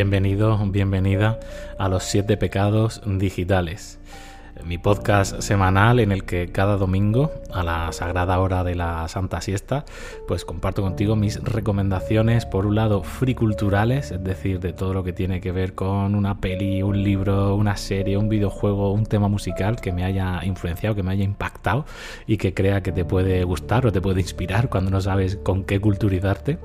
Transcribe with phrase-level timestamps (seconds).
[0.00, 1.38] Bienvenido, bienvenida
[1.76, 4.00] a los siete pecados digitales
[4.64, 9.40] mi podcast semanal en el que cada domingo a la sagrada hora de la Santa
[9.40, 9.84] Siesta
[10.26, 15.12] pues comparto contigo mis recomendaciones por un lado friculturales, es decir, de todo lo que
[15.12, 19.80] tiene que ver con una peli, un libro, una serie, un videojuego, un tema musical
[19.80, 21.84] que me haya influenciado, que me haya impactado
[22.26, 25.64] y que crea que te puede gustar o te puede inspirar cuando no sabes con
[25.64, 26.58] qué culturizarte.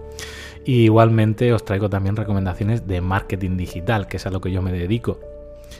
[0.65, 4.61] Y igualmente os traigo también recomendaciones de marketing digital, que es a lo que yo
[4.61, 5.19] me dedico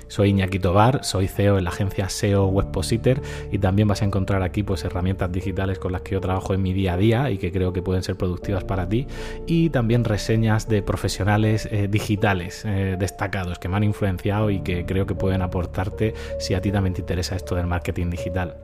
[0.08, 3.22] soy Iñaki Tobar, soy CEO en la agencia SEO Webpositor
[3.52, 6.62] y también vas a encontrar aquí pues herramientas digitales con las que yo trabajo en
[6.62, 9.08] mi día a día y que creo que pueden ser productivas para ti
[9.48, 14.86] y también reseñas de profesionales eh, digitales eh, destacados que me han influenciado y que
[14.86, 18.56] creo que pueden aportarte si a ti también te interesa esto del marketing digital.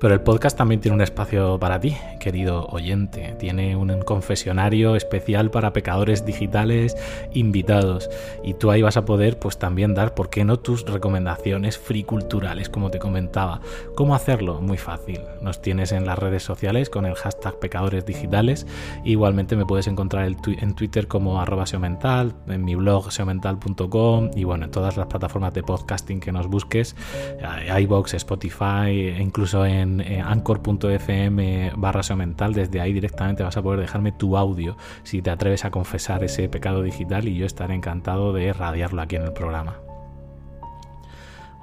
[0.00, 3.34] Pero el podcast también tiene un espacio para ti, querido oyente.
[3.38, 6.96] Tiene un confesionario especial para pecadores digitales
[7.32, 8.10] invitados.
[8.44, 12.04] Y tú ahí vas a poder pues también dar, ¿por qué no?, tus recomendaciones free
[12.04, 13.60] culturales, como te comentaba.
[13.94, 14.60] ¿Cómo hacerlo?
[14.60, 15.20] Muy fácil.
[15.40, 18.66] Nos tienes en las redes sociales con el hashtag pecadores digitales.
[19.04, 24.64] Igualmente me puedes encontrar en Twitter como arroba seomental, en mi blog seomental.com y bueno,
[24.66, 26.96] en todas las plataformas de podcasting que nos busques,
[27.40, 33.56] eh, iBox, Spotify, e incluso en en eh, anchor.fm barra mental, desde ahí directamente vas
[33.56, 37.46] a poder dejarme tu audio si te atreves a confesar ese pecado digital y yo
[37.46, 39.76] estaré encantado de radiarlo aquí en el programa.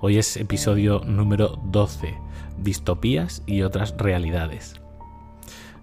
[0.02, 2.18] Hoy es episodio número 12,
[2.58, 4.83] distopías y otras realidades.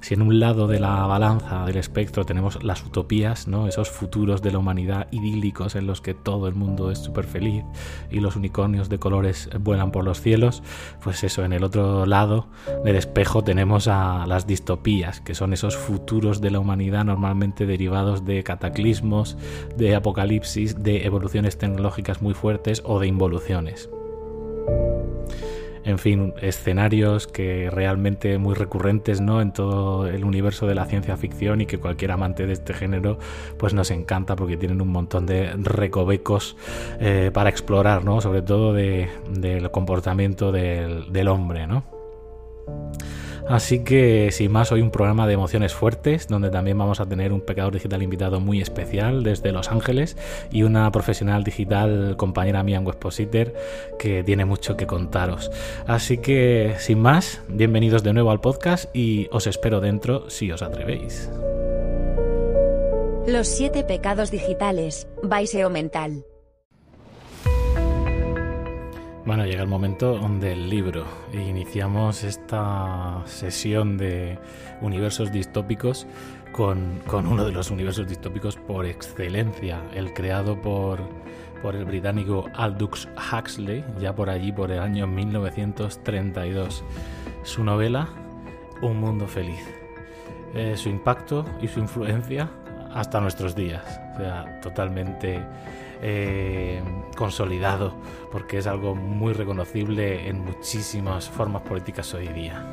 [0.01, 3.69] Si en un lado de la balanza del espectro tenemos las utopías, ¿no?
[3.69, 7.65] esos futuros de la humanidad idílicos en los que todo el mundo es súper feliz
[8.11, 10.63] y los unicornios de colores vuelan por los cielos,
[11.03, 12.49] pues eso, en el otro lado
[12.85, 18.25] del espejo tenemos a las distopías, que son esos futuros de la humanidad normalmente derivados
[18.25, 19.37] de cataclismos,
[19.77, 23.91] de apocalipsis, de evoluciones tecnológicas muy fuertes o de involuciones
[25.85, 29.41] en fin, escenarios que realmente muy recurrentes ¿no?
[29.41, 33.19] en todo el universo de la ciencia ficción y que cualquier amante de este género
[33.59, 36.57] pues nos encanta porque tienen un montón de recovecos
[37.01, 38.21] eh, para explorar, ¿no?
[38.21, 41.67] sobre todo del comportamiento del, del hombre.
[41.67, 41.85] ¿no?
[43.51, 47.33] Así que sin más, hoy un programa de emociones fuertes, donde también vamos a tener
[47.33, 50.17] un pecador digital invitado muy especial desde Los Ángeles
[50.53, 53.53] y una profesional digital compañera mía en Webpositor
[53.99, 55.51] que tiene mucho que contaros.
[55.89, 60.63] Así que sin más, bienvenidos de nuevo al podcast y os espero dentro si os
[60.63, 61.29] atrevéis.
[63.27, 66.25] Los siete pecados digitales, Baiseo Mental.
[69.31, 71.05] Bueno, llega el momento del libro.
[71.33, 74.41] Iniciamos esta sesión de
[74.81, 76.09] universos distópicos
[76.51, 80.99] con, uno de los universos distópicos por excelencia, el creado por,
[81.63, 86.83] por el británico Aldous Huxley, ya por allí por el año 1932.
[87.45, 88.09] Su novela,
[88.83, 89.65] Un mundo feliz.
[90.55, 92.51] Eh, su impacto y su influencia
[92.95, 94.01] hasta nuestros días.
[94.15, 95.43] O sea, totalmente
[96.03, 96.83] eh,
[97.17, 97.95] consolidado,
[98.33, 102.65] porque es algo muy reconocible en muchísimas formas políticas hoy día.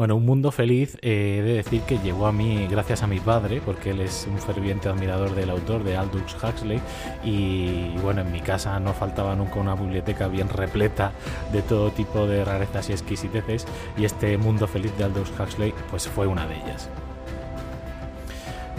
[0.00, 3.20] Bueno, Un Mundo Feliz, eh, he de decir que llegó a mí gracias a mi
[3.20, 6.80] padre, porque él es un ferviente admirador del autor, de Aldous Huxley,
[7.22, 11.12] y, bueno, en mi casa no faltaba nunca una biblioteca bien repleta
[11.52, 13.66] de todo tipo de rarezas y exquisiteces,
[13.98, 16.88] y este Mundo Feliz de Aldous Huxley pues fue una de ellas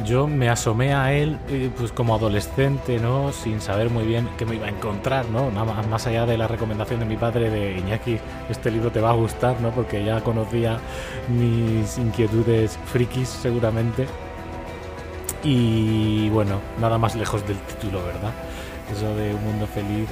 [0.05, 3.31] yo me asomé a él eh, pues como adolescente, ¿no?
[3.31, 5.51] Sin saber muy bien qué me iba a encontrar, ¿no?
[5.51, 8.19] Nada más allá de la recomendación de mi padre de Iñaki,
[8.49, 9.71] este libro te va a gustar, ¿no?
[9.71, 10.79] Porque ya conocía
[11.27, 14.07] mis inquietudes frikis seguramente.
[15.43, 18.31] Y bueno, nada más lejos del título, ¿verdad?
[18.91, 20.07] Eso de un mundo feliz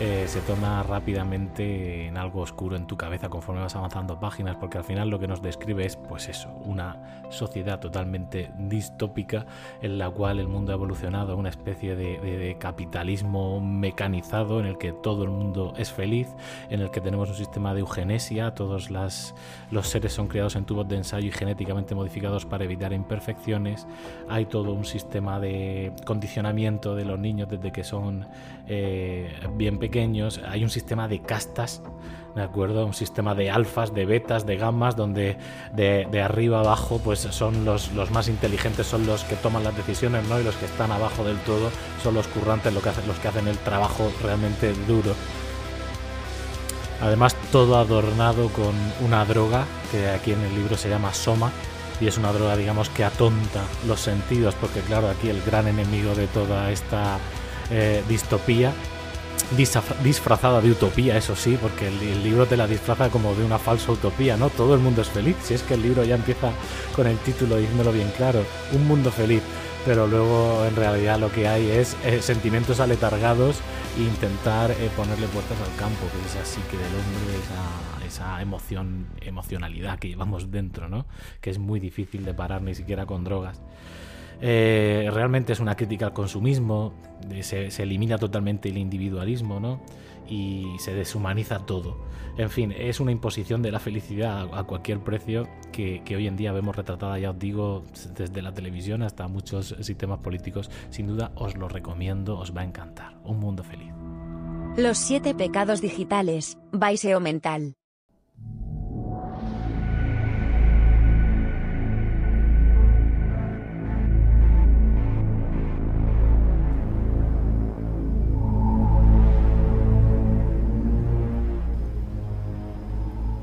[0.00, 4.78] eh, se torna rápidamente en algo oscuro en tu cabeza conforme vas avanzando páginas, porque
[4.78, 9.46] al final lo que nos describe es, pues eso, una sociedad totalmente distópica
[9.82, 14.78] en la cual el mundo ha evolucionado a una especie de, capitalismo mecanizado en el
[14.78, 16.28] que todo el mundo es feliz,
[16.70, 19.34] en el que tenemos un sistema de eugenesia, todos las,
[19.70, 23.86] los seres son criados en tubos de ensayo y genéticamente modificados para evitar imperfecciones,
[24.28, 28.26] hay todo un sistema de condicionamiento de los niños desde que son
[28.68, 29.87] eh, bien pequeños,
[30.46, 31.82] hay un sistema de castas,
[32.34, 32.86] ¿de acuerdo?
[32.86, 35.36] Un sistema de alfas, de betas, de gamas, donde
[35.74, 40.40] de, arriba abajo pues son los, más inteligentes, son los que toman las decisiones, ¿no?
[40.40, 41.70] Y los que están abajo del todo
[42.02, 45.14] son los currantes, los que hacen, los que hacen el trabajo realmente duro.
[47.00, 48.74] Además, todo adornado con
[49.04, 51.52] una droga que aquí en el libro se llama Soma,
[52.00, 56.14] y es una droga, digamos, que atonta los sentidos, porque claro, aquí el gran enemigo
[56.14, 57.18] de toda esta
[57.70, 58.72] eh, distopía
[59.56, 63.92] disfrazada de utopía, eso sí, porque el, libro te la disfraza como de una falsa
[63.92, 64.50] utopía, ¿no?
[64.50, 66.50] Todo el mundo es feliz, si es que el libro ya empieza
[66.94, 69.42] con el título diciéndolo bien claro, un mundo feliz,
[69.86, 73.60] pero luego en realidad lo que hay es eh, sentimientos aletargados
[73.96, 78.42] e intentar eh, ponerle puertas al campo, que es así que del hombre esa, esa
[78.42, 81.06] emoción, emocionalidad que llevamos dentro, ¿no?
[81.40, 83.60] Que es muy difícil de parar ni siquiera con drogas.
[84.40, 86.94] Eh, realmente es una crítica al consumismo,
[87.40, 89.80] se, elimina totalmente el individualismo ¿no?
[90.28, 91.96] y se deshumaniza todo.
[92.36, 96.36] En fin, es una imposición de la felicidad a, cualquier precio que, que, hoy en
[96.36, 97.82] día vemos retratada, ya os digo,
[98.16, 100.70] desde la televisión hasta muchos sistemas políticos.
[100.90, 103.18] Sin duda os lo recomiendo, os va a encantar.
[103.24, 103.92] Un mundo feliz.
[104.76, 107.74] Los siete pecados digitales, Baiseo Mental.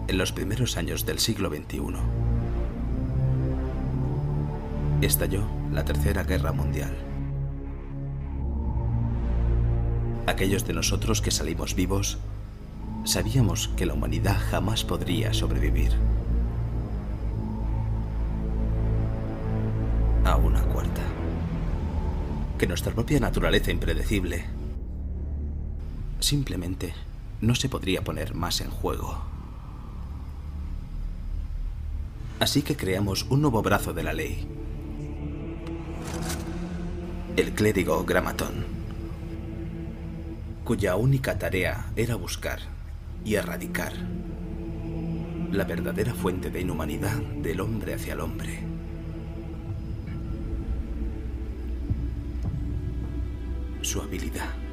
[0.07, 1.79] En los primeros años del siglo XXI.
[5.01, 6.95] Estalló la Tercera Guerra Mundial.
[10.27, 12.17] Aquellos de nosotros que salimos vivos
[13.03, 15.91] sabíamos que la humanidad jamás podría sobrevivir.
[20.23, 21.01] A una cuarta.
[22.57, 24.45] Que nuestra propia naturaleza impredecible
[26.19, 26.93] simplemente
[27.41, 29.34] no se podría poner más en juego.
[32.39, 34.47] Así que creamos un nuevo brazo de la ley.
[37.37, 38.65] El clérigo Gramatón,
[40.63, 42.59] cuya única tarea era buscar
[43.23, 43.93] y erradicar
[45.51, 48.59] la verdadera fuente de inhumanidad del hombre hacia el hombre.
[53.81, 54.64] Su habilidad.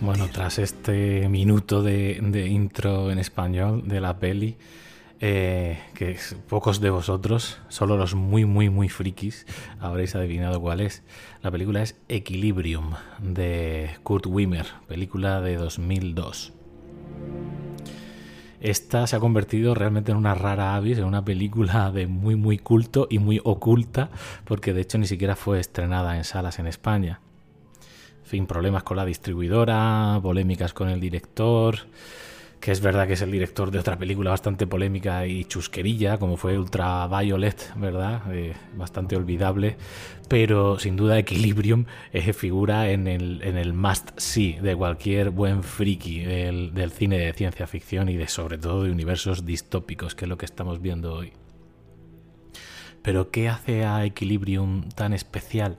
[0.00, 4.56] Bueno, tras este minuto de, intro en español de la peli,
[5.20, 6.16] eh, que
[6.48, 9.46] pocos de vosotros, solo los muy, muy, muy frikis,
[9.80, 11.02] habréis adivinado cuál es.
[11.42, 16.52] La película es Equilibrium de Kurt Wimmer, película de 2002.
[18.60, 22.58] Esta se ha convertido realmente en una rara avis, en una película de muy, muy
[22.58, 24.10] culto y muy oculta,
[24.44, 27.20] porque de hecho ni siquiera fue estrenada en salas en España
[28.24, 31.76] fin, problemas con la distribuidora, polémicas con el director,
[32.64, 36.38] que es verdad que es el director de otra película bastante polémica y chusquerilla, como
[36.38, 38.22] fue Ultraviolet, ¿verdad?
[38.32, 39.76] Eh, bastante olvidable,
[40.28, 41.84] pero sin duda Equilibrium
[42.14, 47.34] eh, figura en el, en el must-see de cualquier buen friki del, del cine de
[47.34, 51.12] ciencia ficción y de sobre todo de universos distópicos, que es lo que estamos viendo
[51.12, 51.34] hoy.
[53.02, 55.76] Pero ¿qué hace a Equilibrium tan especial?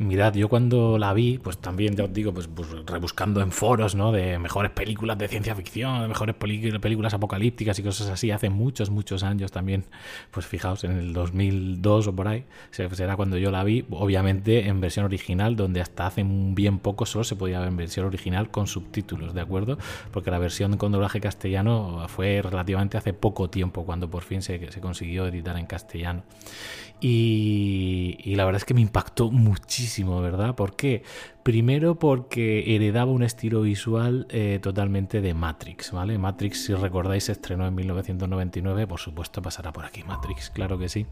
[0.00, 3.94] Mirad, yo cuando la vi, pues también ya os digo, pues, pues rebuscando en foros,
[3.94, 4.12] ¿no?
[4.12, 8.88] De mejores películas de ciencia ficción, de mejores películas apocalípticas y cosas así, hace muchos,
[8.88, 9.84] muchos años también,
[10.30, 14.80] pues fijaos, en el 2002 o por ahí, será cuando yo la vi, obviamente en
[14.80, 18.68] versión original, donde hasta hace bien poco solo se podía ver en versión original con
[18.68, 19.76] subtítulos, ¿de acuerdo?
[20.12, 24.72] Porque la versión con doblaje castellano fue relativamente hace poco tiempo, cuando por fin se,
[24.72, 26.22] se consiguió editar en castellano.
[27.02, 29.89] Y, y la verdad es que me impactó muchísimo,
[30.20, 30.54] ¿verdad?
[30.54, 31.02] ¿Por qué?
[31.42, 36.18] Primero porque heredaba un estilo visual eh, totalmente de Matrix, ¿vale?
[36.18, 40.90] Matrix, si recordáis, se estrenó en 1999, por supuesto pasará por aquí Matrix, claro que
[40.90, 41.06] sí.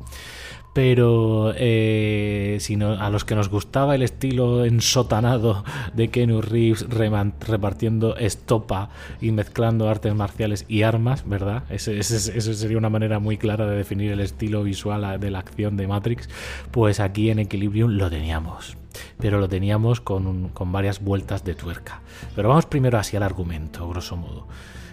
[0.75, 2.59] Pero eh,
[2.99, 8.91] a los que nos gustaba el estilo ensotanado de Kenu Reeves repartiendo estopa
[9.23, 11.65] y mezclando artes marciales y armas, ¿verdad?
[11.71, 15.89] Eso sería una manera muy clara de definir el estilo visual de la acción de
[15.89, 16.29] Matrix,
[16.71, 18.77] pues aquí en Equilibrium lo teníamos
[19.19, 22.01] pero lo teníamos con, varias vueltas de tuerca.
[22.35, 24.47] Pero vamos primero hacia el argumento, grosso modo.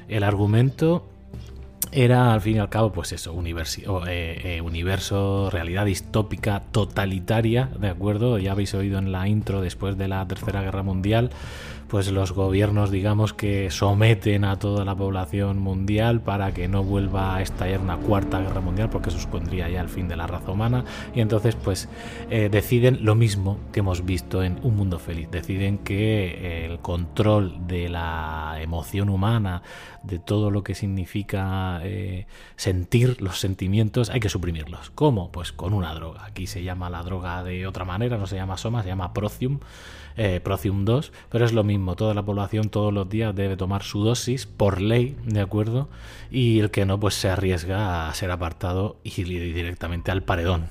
[0.07, 1.07] El argumento
[1.91, 7.69] era al fin y al cabo, pues eso, universo, eh, eh, universo, realidad distópica totalitaria,
[7.79, 8.37] ¿de acuerdo?
[8.37, 11.29] Ya habéis oído en la intro después de la Tercera Guerra Mundial,
[11.87, 17.35] pues los gobiernos, digamos, que someten a toda la población mundial para que no vuelva
[17.35, 20.51] a estallar una cuarta guerra mundial, porque eso supondría ya el fin de la raza
[20.51, 20.83] humana.
[21.13, 21.89] Y entonces, pues,
[22.29, 25.29] eh, deciden lo mismo que hemos visto en Un Mundo Feliz.
[25.29, 29.61] Deciden que el control de la emoción humana,
[30.03, 32.25] de todo lo que significa eh,
[32.55, 34.89] sentir los sentimientos, hay que suprimirlos.
[34.91, 35.31] ¿Cómo?
[35.31, 36.25] Pues con una droga.
[36.25, 39.59] Aquí se llama la droga de otra manera, no se llama Soma, se llama Procium,
[40.17, 43.83] eh, Procium 2, pero es lo mismo toda la población todos los días debe tomar
[43.83, 45.89] su dosis por ley, ¿de acuerdo?
[46.31, 50.69] Y el que no, pues se arriesga a ser apartado y directamente al paredón,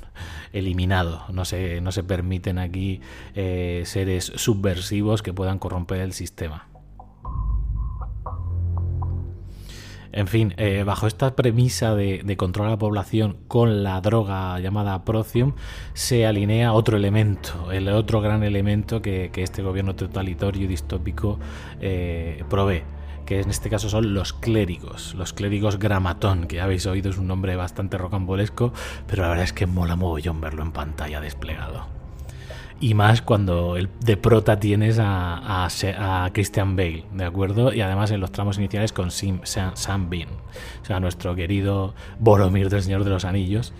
[0.52, 1.24] eliminado.
[1.32, 3.00] No se, no se permiten aquí
[3.34, 6.68] eh, seres subversivos que puedan corromper el sistema.
[10.16, 15.04] En fin, eh, bajo esta premisa de, controlar a la población con la droga llamada
[15.04, 15.54] Procium,
[15.92, 21.40] se alinea otro elemento, el otro gran elemento que, este gobierno totalitario y distópico
[21.80, 22.84] eh, provee
[23.26, 27.26] que en este caso son los clérigos, los clérigos gramatón, que habéis oído es un
[27.26, 28.72] nombre bastante rocambolesco,
[29.08, 32.03] pero la verdad es que mola mogollón verlo en pantalla desplegado
[32.84, 37.72] y más cuando el de prota tienes a, a, Christian Bale, ¿de acuerdo?
[37.72, 39.40] Y además en los tramos iniciales con Sam,
[39.72, 40.28] Sam Bean,
[40.82, 43.72] o sea, nuestro querido Boromir del Señor de los Anillos,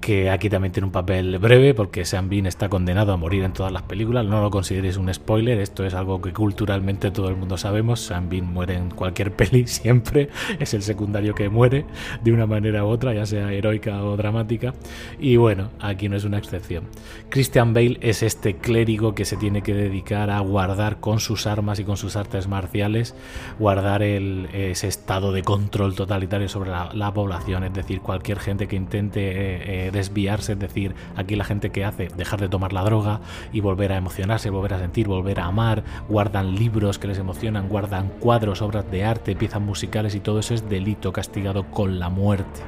[0.00, 3.52] que aquí también tiene un papel breve porque Sean Bean está condenado a morir en
[3.52, 4.26] todas las películas.
[4.26, 8.00] No lo consideréis un spoiler, esto es algo que culturalmente todo el mundo sabemos.
[8.00, 11.86] Sean Bean muere en cualquier peli siempre, es el secundario que muere
[12.22, 14.74] de una manera u otra, ya sea heroica o dramática.
[15.18, 16.84] Y bueno, aquí no es una excepción.
[17.30, 21.78] Christian Bale es este clérigo que se tiene que dedicar a guardar con sus armas
[21.78, 23.14] y con sus artes marciales,
[23.58, 29.30] guardar ese estado de control totalitario sobre la, población, es decir, cualquier gente que intente...
[29.30, 33.20] Eh, eh, desviarse, es decir, aquí la gente que hace dejar de tomar la droga
[33.52, 37.68] y volver a emocionarse, volver a sentir, volver a amar, guardan libros que les emocionan,
[37.68, 42.08] guardan cuadros, obras de arte, piezas musicales y todo eso es delito castigado con la
[42.08, 42.60] muerte.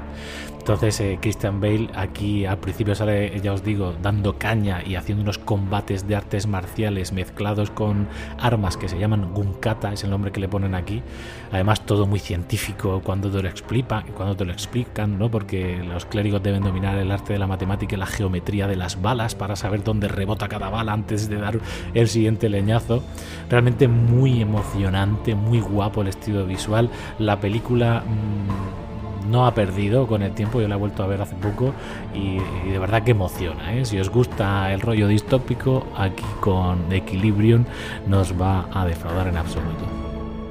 [0.67, 5.23] Entonces eh, Christian Bale aquí al principio sale, ya os digo, dando caña y haciendo
[5.23, 8.09] unos combates de artes marciales mezclados con
[8.41, 11.05] armas que se llaman gunkata, es el nombre que le ponen aquí.
[11.53, 15.31] Además todo muy científico cuando te lo explica, cuando te lo explican, ¿no?
[15.31, 19.01] Porque los clérigos deben dominar el arte de la matemática y la geometría de las
[19.01, 21.61] balas para saber dónde rebota cada bala antes de dar
[21.95, 23.05] el siguiente leñazo.
[23.49, 26.91] Realmente muy emocionante, muy guapo el estilo visual.
[27.21, 28.86] La película mmm,
[29.31, 31.73] no ha perdido con el tiempo, yo la he vuelto a ver hace poco
[32.15, 32.39] y,
[32.71, 33.75] de verdad que emociona.
[33.75, 33.85] ¿eh?
[33.85, 37.65] Si os gusta el rollo distópico, aquí con Equilibrium
[38.07, 39.85] nos va a defraudar en absoluto.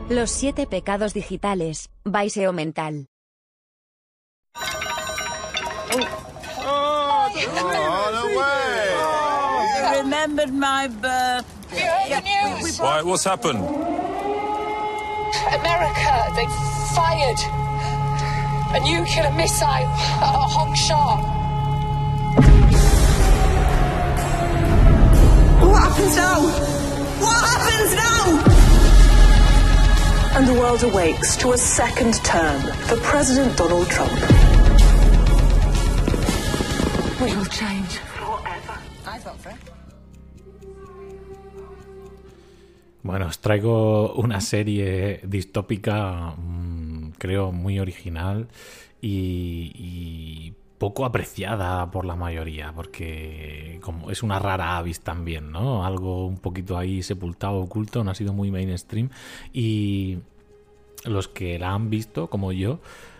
[0.09, 3.07] Los siete pecados digitales, Baiseo mental.
[10.05, 11.45] remembered my birth.
[12.79, 13.59] Why, what's happened?
[15.53, 16.47] America, they
[16.95, 17.64] fired
[18.75, 21.17] a nuclear missile at Hongsha.
[25.61, 26.41] What happens now?
[27.23, 28.25] What happens now?
[30.37, 34.11] And the world awakes to a second term for President Donald Trump.
[37.21, 37.99] We will change
[43.05, 46.33] Bueno, os traigo una serie distópica
[47.19, 48.47] creo, muy original
[48.99, 55.85] y, poco apreciada por la mayoría, porque como es una rara avis también, ¿no?
[55.85, 59.09] Algo un poquito ahí sepultado, oculto, no ha sido muy mainstream
[59.53, 60.17] y
[61.03, 62.79] los que la han visto, como yo,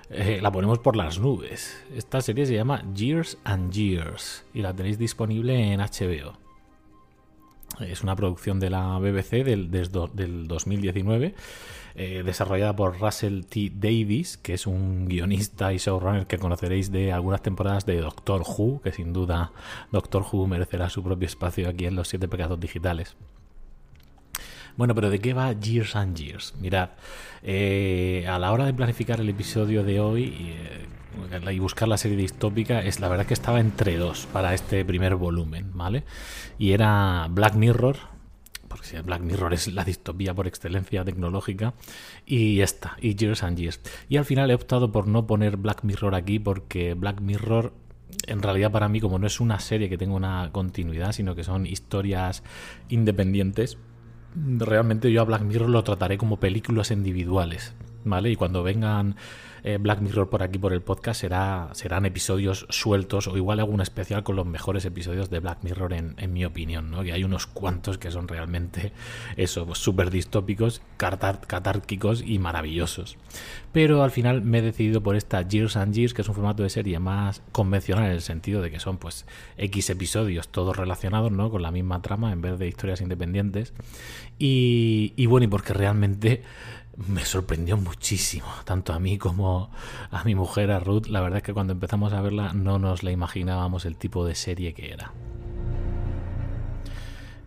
[0.10, 1.86] eh, la ponemos por las nubes.
[1.96, 6.45] Esta serie se llama Years and Years y la tenéis disponible en HBO.
[7.82, 11.36] Es una producción de la BBC del, del 2019
[11.98, 13.72] eh, desarrollada por Russell T.
[13.74, 18.82] Davis, que es un guionista y showrunner que conoceréis de algunas temporadas de Doctor Who,
[18.82, 19.54] que sin duda
[19.94, 23.16] Doctor Who merecerá su propio espacio aquí en los siete pecados digitales.
[24.76, 26.54] Bueno, pero ¿de qué va Years and Years?
[26.60, 26.90] Mirad,
[27.44, 30.86] eh, a la hora de planificar el episodio de hoy eh,
[31.52, 35.16] y buscar la serie distópica, es la verdad que estaba entre dos para este primer
[35.16, 36.04] volumen, ¿vale?
[36.58, 37.98] Y era Black Mirror,
[38.68, 41.74] porque Black Mirror es la distopía por excelencia tecnológica,
[42.26, 43.80] y esta, y Years and Years.
[44.10, 47.74] Y al final he optado por no poner Black Mirror aquí porque Black Mirror
[48.28, 51.44] en realidad para mí como no es una serie que tenga una continuidad, sino que
[51.44, 52.44] son historias
[52.90, 53.78] independientes,
[54.36, 58.32] realmente yo a Black Mirror lo trataré como películas individuales, ¿vale?
[58.32, 59.16] Y cuando vengan
[59.68, 63.82] eh, Black Mirror por aquí por el podcast será, serán episodios sueltos o igual algún
[63.82, 67.02] especial con los mejores episodios de Black Mirror en, mi opinión, ¿no?
[67.02, 68.94] Que hay unos cuantos que son realmente
[69.38, 73.18] eso, súper distópicos, catárquicos y maravillosos.
[73.72, 76.62] Pero al final me he decidido por esta Years and Years, que es un formato
[76.62, 79.26] de serie más convencional en el sentido de que son pues
[79.58, 81.50] X episodios todos relacionados, ¿no?
[81.50, 83.74] Con la misma trama en vez de historias independientes.
[84.38, 86.44] Y, y bueno, y porque realmente
[86.98, 89.70] me sorprendió muchísimo, tanto a mí como
[90.12, 91.08] a mi mujer, a Ruth.
[91.08, 94.36] La verdad es que cuando empezamos a verla no nos la imaginábamos el tipo de
[94.36, 95.14] serie que era.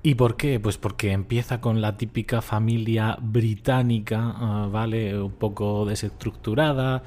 [0.02, 0.60] ¿Y por qué?
[0.60, 5.20] Pues porque empieza con la típica familia británica, ah, ¿vale?
[5.20, 7.02] Un poco desestructurada.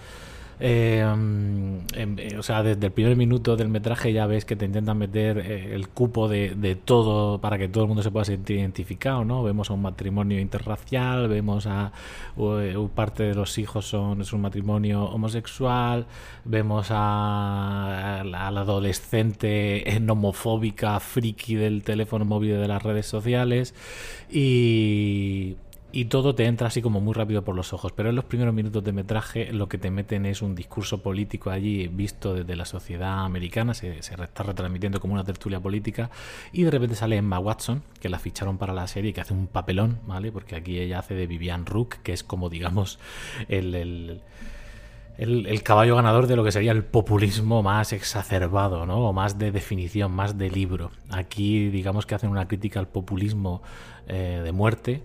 [0.63, 4.65] Eh, em, eh, o sea, desde el primer minuto del metraje ya ves que te
[4.65, 8.59] intentan meter eh, el cupo de, todo para que todo el mundo se pueda sentir
[8.59, 9.41] identificado, ¿no?
[9.41, 11.91] Vemos a un matrimonio interracial, vemos a
[12.93, 16.05] parte de los hijos son es un matrimonio homosexual,
[16.45, 23.73] vemos a, a la adolescente homofóbica friki del teléfono móvil de las redes sociales
[24.29, 25.55] y
[25.91, 27.91] y todo te entra así como muy rápido por los ojos.
[27.91, 31.49] Pero en los primeros minutos de metraje lo que te meten es un discurso político
[31.49, 36.09] allí visto desde la sociedad americana, se, está retransmitiendo como una tertulia política
[36.51, 39.47] y de repente sale Emma Watson, que la ficharon para la serie que hace un
[39.47, 40.31] papelón, ¿vale?
[40.31, 42.99] Porque aquí ella hace de Vivian Rook, que es como digamos
[43.47, 44.21] el, el
[45.17, 49.07] el, caballo ganador de lo que sería el populismo más exacerbado, ¿no?
[49.07, 50.91] O más de definición, más de libro.
[51.09, 53.61] Aquí, digamos que hacen una crítica al populismo
[54.07, 55.03] eh, de muerte,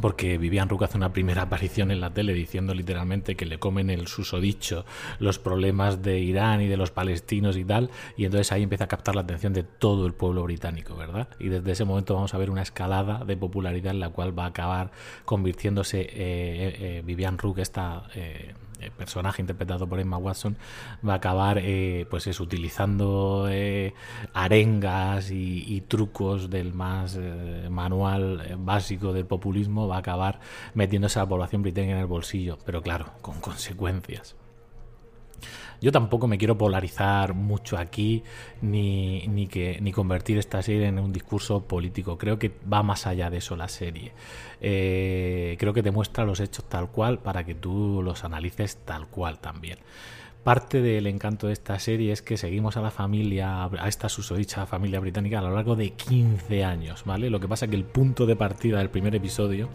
[0.00, 3.90] porque Vivian Rook hace una primera aparición en la tele diciendo literalmente que le comen
[3.90, 4.84] el susodicho
[5.18, 8.88] los problemas de Irán y de los palestinos y tal, y entonces ahí empieza a
[8.88, 11.28] captar la atención de todo el pueblo británico, ¿verdad?
[11.38, 14.44] Y desde ese momento vamos a ver una escalada de popularidad en la cual va
[14.44, 14.92] a acabar
[15.24, 20.56] convirtiéndose eh, eh, eh Vivian Rook, esta eh, el personaje interpretado por Emma Watson
[21.06, 23.94] va a acabar eh, pues es utilizando eh,
[24.32, 30.40] arengas y, trucos del más eh, manual básico del populismo va a acabar
[30.74, 34.36] metiéndose a la población británica en el bolsillo pero claro con consecuencias
[35.80, 38.22] yo tampoco me quiero polarizar mucho aquí
[38.60, 42.18] ni, ni, que, ni convertir esta serie en un discurso político.
[42.18, 44.12] Creo que va más allá de eso la serie.
[44.60, 49.06] Eh, creo que te muestra los hechos tal cual para que tú los analices tal
[49.06, 49.78] cual también.
[50.44, 54.64] Parte del encanto de esta serie es que seguimos a la familia, a esta susodicha
[54.64, 57.28] familia británica a lo largo de 15 años, ¿vale?
[57.28, 59.68] Lo que pasa es que el punto de partida del primer episodio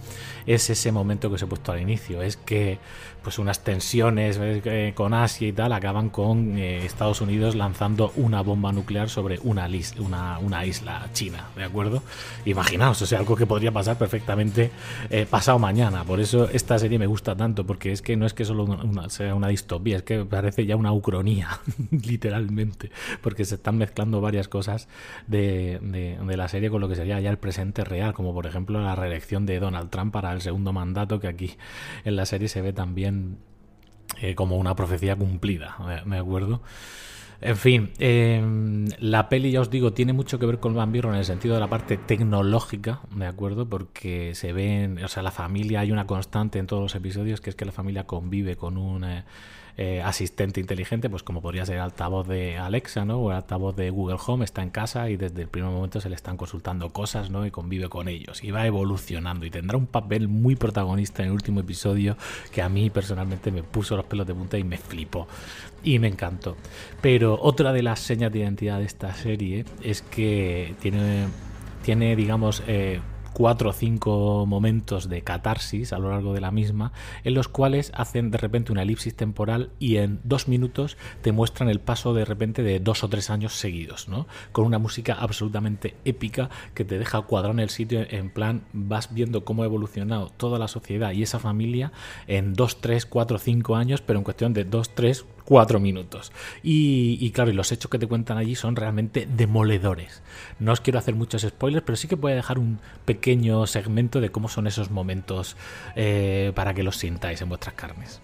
[0.48, 2.80] es ese momento que os he puesto al inicio, es que
[3.22, 8.42] pues unas tensiones eh, con Asia y tal acaban con eh, Estados Unidos lanzando una
[8.42, 12.04] bomba nuclear sobre una, isla china, ¿de acuerdo?
[12.46, 14.70] Imaginaos, o sea, algo que podría pasar perfectamente
[15.10, 18.34] eh, pasado mañana, por eso esta serie me gusta tanto, porque es que no es
[18.34, 18.68] que solo
[19.10, 21.60] sea una distopía, es que parece ya una ucronía,
[21.92, 22.92] literalmente,
[23.22, 24.88] porque se están mezclando varias cosas
[25.28, 28.80] de, de, la serie con lo que sería ya el presente real, como por ejemplo
[28.82, 31.58] la reelección de Donald Trump para el segundo mandato, que aquí
[32.04, 33.38] en la serie se ve también
[34.22, 36.62] eh, como una profecía cumplida, ¿me acuerdo?
[37.42, 41.16] En fin, em, la peli, ya os digo, tiene mucho que ver con Van en
[41.16, 43.68] el sentido de la parte tecnológica, ¿de acuerdo?
[43.68, 47.50] Porque se ven, o sea, la familia, hay una constante en todos los episodios, que
[47.50, 49.04] es que la familia convive con un...
[49.04, 49.24] Eh,
[49.78, 53.20] eh, asistente inteligente, pues como podría ser altavoz de Alexa, ¿no?
[53.20, 56.08] O el altavoz de Google Home, está en casa y desde el primer momento se
[56.08, 57.46] le están consultando cosas, ¿no?
[57.46, 58.42] Y convive con ellos.
[58.44, 62.16] Y va evolucionando y tendrá un papel muy protagonista en el último episodio
[62.54, 65.28] que a mí personalmente me puso los pelos de punta y me flipó.
[65.84, 66.56] Y me encantó.
[67.02, 71.28] Pero otra de las señas de identidad de esta serie es que tiene,
[71.84, 73.02] tiene digamos, eh,
[73.36, 76.94] cuatro o cinco momentos de catarsis a lo largo de la misma,
[77.26, 81.68] en los cuales hacen de repente una elipsis temporal y en dos minutos te muestran
[81.68, 84.26] el paso de repente de dos o tres años seguidos, ¿no?
[84.54, 89.14] Con una música absolutamente épica que te deja cuadrado en el sitio, en plan vas
[89.14, 91.92] viendo cómo ha evolucionado toda la sociedad y esa familia
[92.28, 96.32] en dos, tres, cuatro, cinco años, pero en cuestión de dos, tres, cuatro minutos.
[96.64, 100.22] Y, claro, y los hechos que te cuentan allí son realmente demoledores.
[100.60, 104.20] No os quiero hacer muchos spoilers, pero sí que voy a dejar un pequeño segmento
[104.20, 105.56] de cómo son esos momentos
[105.96, 108.20] eh, para que los sintáis en vuestras carnes.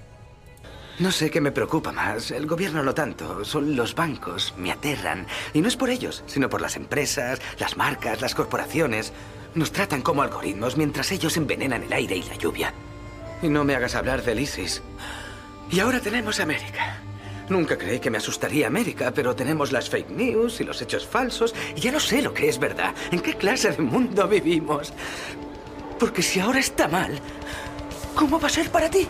[0.99, 2.31] No sé qué me preocupa más.
[2.31, 3.43] El gobierno no tanto.
[3.45, 4.53] Son los bancos.
[4.57, 5.25] Me aterran.
[5.53, 9.13] Y no es por ellos, sino por las empresas, las marcas, las corporaciones.
[9.55, 12.73] Nos tratan como algoritmos mientras ellos envenenan el aire y la lluvia.
[13.41, 14.83] Y no me hagas hablar del ISIS.
[15.71, 17.01] Y ahora tenemos América.
[17.51, 21.53] Nunca creí que me asustaría América, pero tenemos las fake news y los hechos falsos
[21.75, 22.95] y ya no sé lo que es verdad.
[23.11, 24.93] ¿En qué clase de mundo vivimos?
[25.99, 27.19] Porque si ahora está mal,
[28.15, 29.05] ¿cómo va a ser para ti?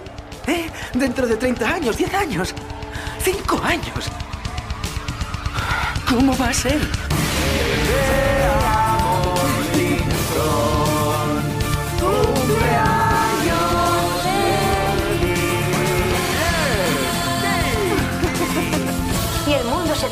[0.48, 0.66] ¿Eh?
[0.96, 2.56] Dentro de 30 años, 10 años,
[3.20, 4.10] 5 años.
[6.10, 6.82] ¿Cómo va a ser?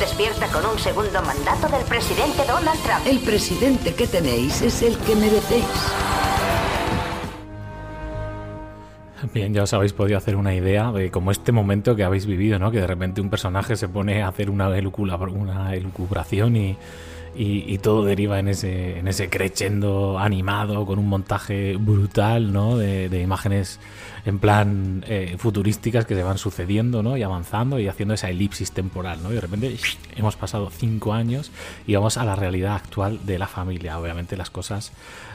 [0.00, 3.06] Despierta con un segundo mandato del presidente Donald Trump.
[3.06, 5.66] El presidente que tenéis es el que merecéis.
[9.34, 12.58] Bien, ya os habéis podido hacer una idea de como este momento que habéis vivido,
[12.58, 12.70] ¿no?
[12.70, 16.78] Que de repente un personaje se pone a hacer una, una elucubración y,
[17.34, 22.78] y, todo deriva en ese, en ese crescendo animado con un montaje brutal, ¿no?
[22.78, 23.78] De, de imágenes
[24.24, 27.16] en plan eh, futurísticas que se van sucediendo, ¿no?
[27.16, 29.30] Y avanzando y haciendo esa elipsis temporal, ¿no?
[29.30, 29.76] Y de repente
[30.16, 31.50] hemos pasado cinco años
[31.86, 33.98] y vamos a la realidad actual de la familia.
[33.98, 34.92] Obviamente las cosas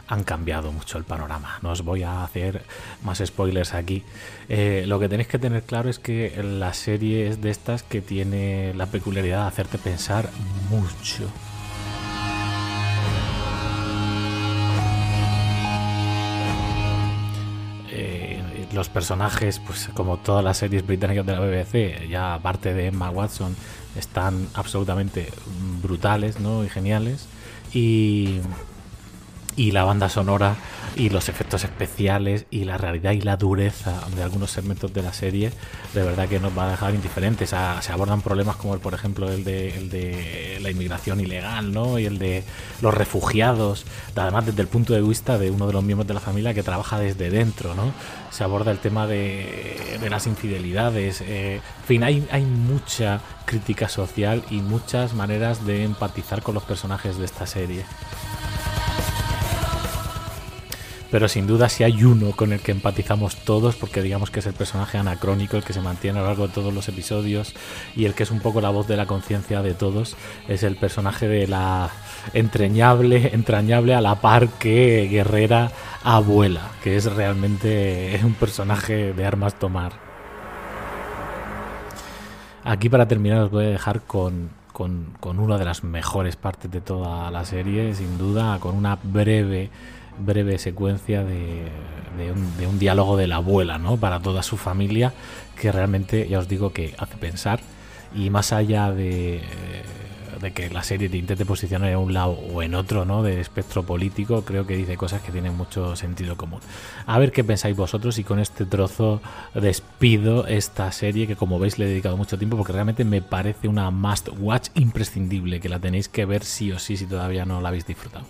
[0.08, 1.60] han cambiado mucho el panorama.
[1.62, 2.63] No os voy a hacer
[3.04, 4.04] más spoilers aquí.
[4.50, 8.02] Eh, lo que tenéis que tener claro es que la serie es de estas que
[8.02, 10.30] tiene la peculiaridad de hacerte pensar
[10.69, 11.30] mucho.
[18.76, 23.10] Los personajes, pues como todas las series británicas de la BBC, ya aparte de Emma
[23.10, 23.56] Watson,
[23.98, 25.30] están absolutamente
[25.82, 26.64] brutales ¿no?
[26.64, 27.28] y geniales.
[27.74, 28.42] Y,
[29.56, 30.56] y la banda sonora
[30.96, 35.13] y los efectos especiales y la realidad y la dureza de algunos segmentos de la
[35.13, 35.52] serie
[35.94, 37.50] de verdad que nos va a dejar indiferentes.
[37.50, 42.00] se abordan problemas como el, por ejemplo el de, el de la inmigración ilegal ¿no?
[42.00, 42.44] y el de
[42.82, 46.20] los refugiados, además desde el punto de vista de uno de los miembros de la
[46.20, 47.76] familia que trabaja desde dentro.
[47.76, 47.91] ¿no?
[48.32, 51.22] Se aborda el tema de, de las infidelidades.
[51.22, 56.63] Eh, en fin, hay, hay mucha crítica social y muchas maneras de empatizar con los
[56.63, 57.86] personajes de esta serie
[61.15, 64.47] pero sin duda si hay uno con el que empatizamos todos, porque digamos que es
[64.47, 67.56] el personaje anacrónico, el que se mantiene a lo largo de todos los episodios
[67.95, 70.17] y el que es un poco la voz de la conciencia de todos,
[70.49, 71.89] es el personaje de la
[72.34, 75.71] entrañable, entrañable a la par que guerrera
[76.04, 79.93] abuela, que es realmente un personaje de armas tomar.
[82.65, 86.69] Aquí para terminar os voy a dejar con, con, con una de las mejores partes
[86.69, 89.69] de toda la serie, sin duda, con una breve
[90.19, 91.69] breve secuencia de,
[92.67, 93.80] un, diálogo de la abuela.
[93.99, 95.13] Para toda su familia,
[95.60, 97.60] que realmente, ya os digo, que hace pensar.
[98.13, 99.41] Y más allá de,
[100.41, 103.23] de que la serie te intente posicionar en un lado o en otro, ¿no?
[103.23, 106.62] De espectro político, creo que dice cosas que tienen mucho sentido común.
[107.06, 109.21] A ver qué pensáis vosotros y con este trozo
[109.54, 113.67] despido esta serie que como veis le he dedicado mucho tiempo porque realmente me parece
[113.67, 117.62] una must watch imprescindible que la tenéis que ver sí o sí si todavía no
[117.62, 118.25] la habéis disfrutado.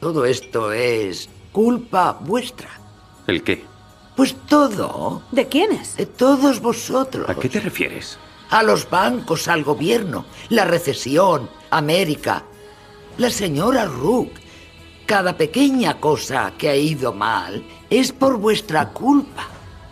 [0.00, 2.70] Todo esto es culpa vuestra.
[3.26, 3.62] ¿El qué?
[4.16, 5.22] Pues todo.
[5.30, 5.96] ¿De quiénes?
[5.96, 7.28] De todos vosotros.
[7.28, 8.18] ¿A qué te refieres?
[8.48, 12.44] A los bancos, al gobierno, la recesión, América,
[13.18, 14.30] la señora Rook.
[15.04, 19.48] Cada pequeña cosa que ha ido mal es por vuestra culpa.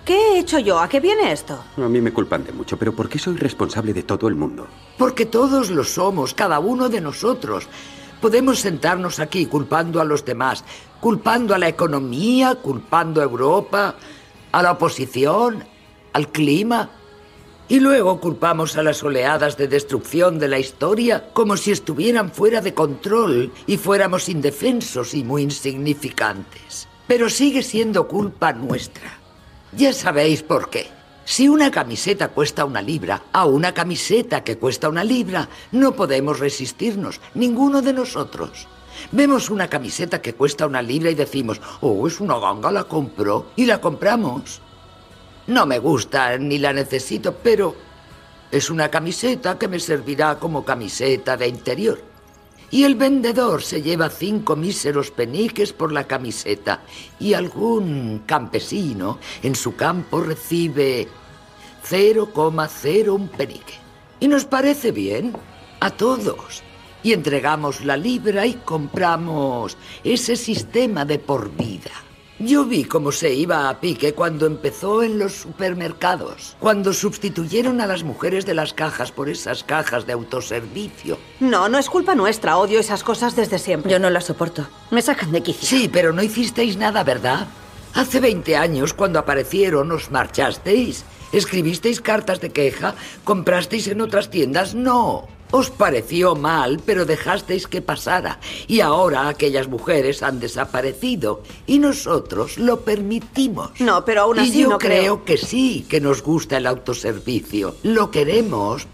[0.07, 0.81] ¿Qué he hecho yo?
[0.81, 1.63] ¿A qué viene esto?
[1.77, 4.67] A mí me culpan de mucho, pero ¿por qué soy responsable de todo el mundo?
[4.97, 7.69] Porque todos lo somos, cada uno de nosotros.
[8.21, 10.65] Podemos sentarnos aquí culpando a los demás,
[11.01, 13.95] culpando a la economía, culpando a Europa,
[14.51, 15.65] a la oposición,
[16.13, 16.91] al clima,
[17.69, 22.63] y luego culpamos a las oleadas de destrucción de la historia como si estuvieran fuera
[22.63, 26.89] de control y fuéramos indefensos y muy insignificantes.
[27.07, 29.19] Pero sigue siendo culpa nuestra.
[29.73, 30.98] Ya sabéis por qué.
[31.31, 36.39] Si una camiseta cuesta una libra, a una camiseta que cuesta una libra, no podemos
[36.39, 38.67] resistirnos, ninguno de nosotros.
[39.13, 43.49] Vemos una camiseta que cuesta una libra y decimos, oh, es una ganga, la compro
[43.57, 44.63] y la compramos.
[45.49, 47.77] No me gusta ni la necesito, pero
[48.51, 52.08] es una camiseta que me servirá como camiseta de interior.
[52.71, 56.83] Y el vendedor se lleva cinco míseros peniques por la camiseta
[57.19, 61.09] y algún campesino en su campo recibe
[61.89, 63.75] 0,01 penique.
[64.21, 65.35] Y nos parece bien
[65.81, 66.63] a todos.
[67.03, 72.08] Y entregamos la libra y compramos ese sistema de por vida.
[72.41, 77.87] Yo vi cómo se iba a pique cuando empezó en los supermercados, cuando sustituyeron a
[77.87, 81.19] las mujeres de las cajas por esas cajas de autoservicio.
[81.41, 83.91] No, no es culpa nuestra, odio esas cosas desde siempre.
[83.91, 85.67] Yo no las soporto, me sacan de quicio.
[85.67, 87.49] Sí, pero no hicisteis nada, ¿verdad?
[87.95, 91.05] Hace 20 años, cuando aparecieron, os marchasteis.
[91.33, 92.95] ¿Escribisteis cartas de queja?
[93.25, 94.77] ¿Comprasteis en otras tiendas?
[94.77, 95.27] No.
[95.51, 98.39] Os pareció mal, pero dejasteis que pasara.
[98.67, 101.43] Y ahora aquellas mujeres han desaparecido.
[101.67, 103.71] Y nosotros lo permitimos.
[103.81, 106.67] No, pero aún así y yo no creo, creo que sí, que nos gusta el
[106.67, 107.77] autoservicio.
[107.83, 108.87] Lo queremos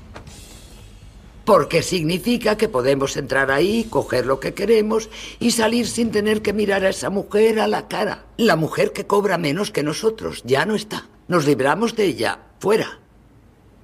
[1.45, 6.53] porque significa que podemos entrar ahí, coger lo que queremos y salir sin tener que
[6.53, 8.27] mirar a esa mujer a la cara.
[8.37, 11.09] La mujer que cobra menos que nosotros ya no está.
[11.29, 12.39] Nos libramos de ella.
[12.59, 12.99] Fuera.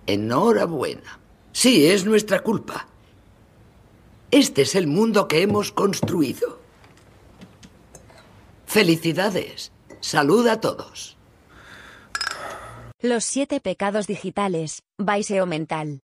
[0.07, 1.20] Enhorabuena.
[1.53, 2.87] Sí, es nuestra culpa.
[4.31, 6.61] Este es el mundo que hemos construido.
[8.67, 9.73] Felicidades.
[10.01, 11.17] Salud a todos.
[13.01, 16.03] Los siete pecados digitales, Baiseo Mental.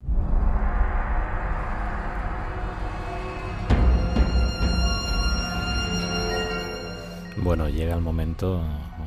[7.38, 8.62] Bueno, llega el momento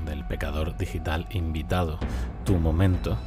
[0.06, 1.98] del pecador digital invitado,
[2.44, 3.18] tu momento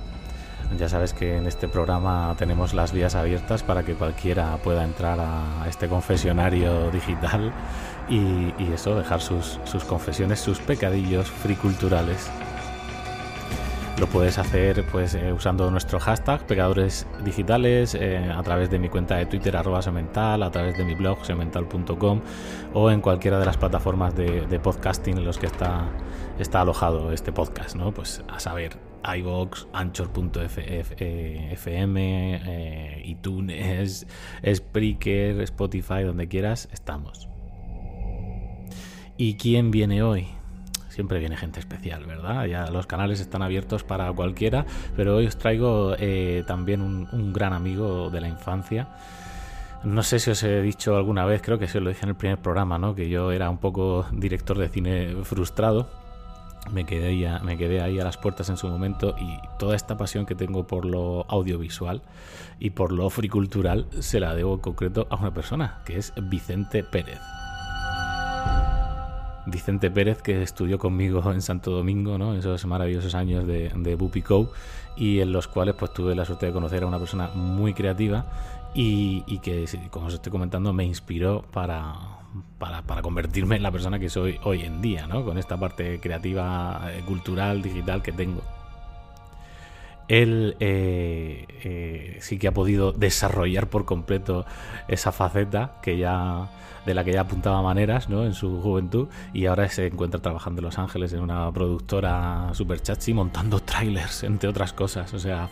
[0.77, 5.19] ya sabes que en este programa tenemos las vías abiertas para que cualquiera pueda entrar
[5.19, 7.53] a este confesionario digital
[8.09, 12.31] y, eso, dejar sus, sus confesiones, sus pecadillos friculturales
[13.99, 18.89] lo puedes hacer pues eh, usando nuestro hashtag Pecadores Digitales eh, a través de mi
[18.89, 22.21] cuenta de Twitter arroba semental, a través de mi blog semental.com
[22.75, 25.89] o en cualquiera de las plataformas de, podcasting en los que está,
[26.39, 27.91] está alojado este podcast, ¿no?
[27.91, 30.41] Pues a saber, iVoox, Anchor.fm,
[32.47, 34.07] eh, iTunes,
[34.55, 37.29] Spreaker, Spotify, donde quieras, estamos.
[39.17, 40.29] ¿Y quién viene hoy?
[40.99, 42.47] siempre viene gente especial, ¿verdad?
[42.47, 47.53] Ya los canales están abiertos para cualquiera, pero hoy os traigo eh, también un, gran
[47.53, 48.89] amigo de la infancia.
[49.85, 52.17] No sé si os he dicho alguna vez, creo que se lo dije en el
[52.17, 52.97] primer programa, ¿no?
[52.97, 55.89] Que yo era un poco director de cine frustrado.
[56.73, 60.27] Me quedé, ahí me quedé a las puertas en su momento y toda esta pasión
[60.27, 62.03] que tengo por lo audiovisual
[62.59, 66.83] y por lo fricultural se la debo en concreto a una persona, que es Vicente
[66.85, 67.21] Pérez.
[69.47, 72.35] Vicente Pérez, que estudió conmigo en Santo Domingo, ¿no?
[72.35, 74.53] esos maravillosos años de, de Bupico,
[74.97, 78.27] y en los cuales pues tuve la suerte de conocer a una persona muy creativa
[78.75, 81.95] y, que, como os estoy comentando, me inspiró para,
[82.59, 85.25] para, para, convertirme en la persona que soy hoy en día, ¿no?
[85.25, 88.43] con esta parte creativa, eh, cultural, digital que tengo.
[90.09, 94.47] Él eh, eh, sí que ha podido desarrollar por completo
[94.89, 96.49] esa faceta que ya
[96.89, 98.25] de la que ya apuntaba maneras ¿no?
[98.25, 102.81] en su juventud y ahora se encuentra trabajando en Los Ángeles en una productora super
[102.81, 105.13] chachi montando trailers, entre otras cosas.
[105.13, 105.51] O sea,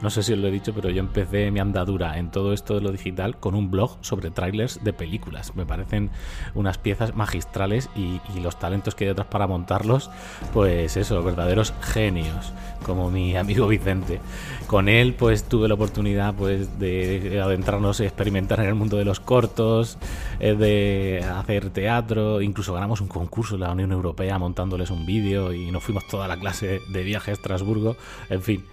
[0.00, 2.76] no sé si os lo he dicho, pero yo empecé mi andadura en todo esto
[2.76, 5.56] de lo digital con un blog sobre trailers de películas.
[5.56, 6.10] Me parecen
[6.54, 10.08] unas piezas magistrales y, los talentos que hay detrás para montarlos,
[10.52, 12.52] pues eso, verdaderos genios,
[12.84, 14.20] como mi amigo Vicente.
[14.68, 19.04] Con él pues tuve la oportunidad pues de adentrarnos y experimentar en el mundo de
[19.04, 19.98] los cortos,
[20.76, 25.70] eh, hacer teatro, incluso ganamos un concurso en la Unión Europea montándoles un vídeo y
[25.70, 27.96] nos fuimos toda la clase de viaje a Estrasburgo,
[28.28, 28.64] en fin,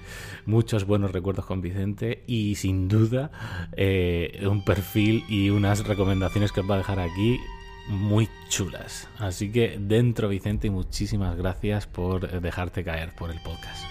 [0.45, 3.31] muchos buenos recuerdos con Vicente y sin duda
[3.77, 7.39] eh, un perfil y unas recomendaciones que os va a dejar aquí
[7.87, 9.07] muy chulas.
[9.17, 13.85] Así que dentro Vicente, muchísimas gracias por dejarte caer por el podcast.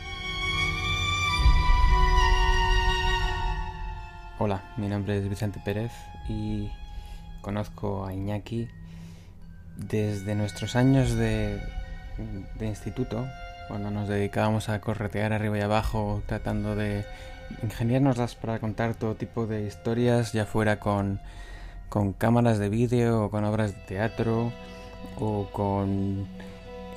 [4.38, 5.92] Hola, mi nombre es Vicente Pérez
[6.28, 6.68] y
[7.42, 8.68] conozco a Iñaki
[9.76, 11.60] desde nuestros años de,
[12.60, 13.26] instituto,
[13.68, 17.04] cuando nos dedicábamos a corretear arriba y abajo tratando de
[17.62, 21.20] ingeniárnoslas para contar todo tipo de historias, ya fuera con,
[21.88, 24.52] con cámaras de vídeo o con obras de teatro
[25.18, 26.26] o con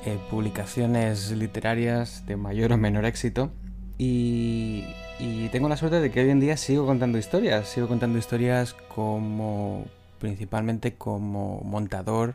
[0.04, 3.50] eh, publicaciones literarias de mayor o menor éxito.
[3.98, 4.84] Y,
[5.18, 8.74] y tengo la suerte de que hoy en día sigo contando historias, sigo contando historias
[8.74, 9.86] como
[10.18, 12.34] principalmente como montador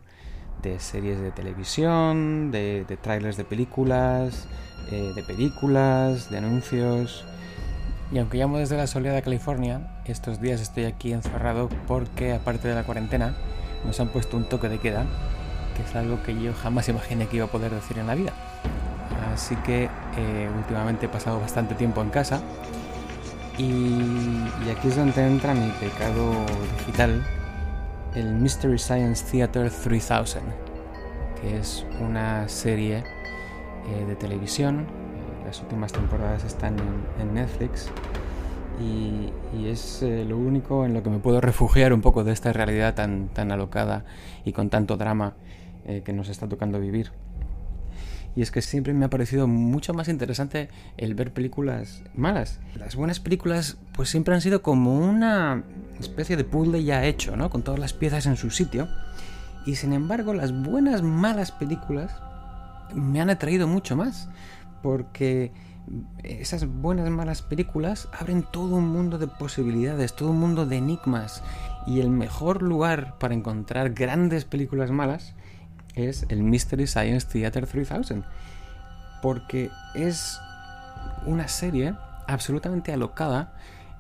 [0.62, 4.48] de series de televisión, de, trailers de películas,
[4.92, 7.26] eh, de películas, de anuncios.
[8.12, 12.76] Y aunque llamo desde la soleada California, estos días estoy aquí encerrado porque aparte de
[12.76, 13.36] la cuarentena
[13.86, 15.06] nos han puesto un toque de queda,
[15.76, 18.34] que es algo que yo jamás imaginé que iba a poder decir en la vida.
[19.34, 22.42] Así que eh, últimamente he pasado bastante tiempo en casa
[23.58, 26.34] y aquí es donde entra mi pecado
[26.80, 27.24] digital
[28.16, 30.42] el Mystery Science Theater 3000,
[31.40, 33.04] que es una serie
[33.88, 34.86] eh, de televisión.
[35.46, 36.76] Las últimas temporadas están
[37.20, 37.90] en, Netflix
[38.80, 39.32] y,
[39.66, 42.96] es eh, lo único en lo que me puedo refugiar un poco de esta realidad
[42.96, 44.06] tan, tan alocada
[44.44, 45.34] y con tanto drama
[45.86, 47.12] eh, que nos está tocando vivir
[48.36, 52.60] y es que siempre me ha parecido mucho más interesante el ver películas malas.
[52.76, 55.64] Las buenas películas pues siempre han sido como una
[56.00, 57.50] especie de puzzle ya hecho, ¿no?
[57.50, 58.88] Con todas las piezas en su sitio.
[59.66, 62.12] Y sin embargo, las buenas malas películas
[62.96, 64.30] me han atraído mucho más
[64.82, 65.52] porque
[66.24, 71.44] esas buenas malas películas abren todo un mundo de posibilidades, todo un mundo de enigmas
[71.86, 75.34] y el mejor lugar para encontrar grandes películas malas
[75.96, 78.24] es el Mystery Science Theater 3000.
[79.22, 80.40] Porque es
[81.26, 81.94] una serie
[82.28, 83.54] absolutamente alocada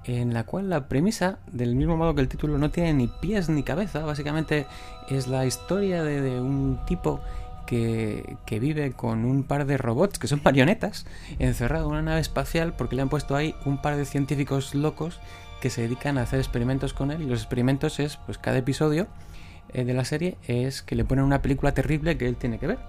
[0.04, 3.50] en la cual la premisa, del mismo modo que el título, no tiene ni pies
[3.50, 4.04] ni cabeza.
[4.04, 4.66] Básicamente
[5.10, 7.22] es la historia de, un tipo
[7.68, 11.06] que, que, vive con un par de robots, que son marionetas,
[11.38, 15.20] encerrado en una nave espacial porque le han puesto ahí un par de científicos locos
[15.62, 17.22] que se dedican a hacer experimentos con él.
[17.22, 19.08] Y los experimentos es, pues cada episodio
[19.74, 22.80] de la serie es que le ponen una película terrible que él tiene que ver.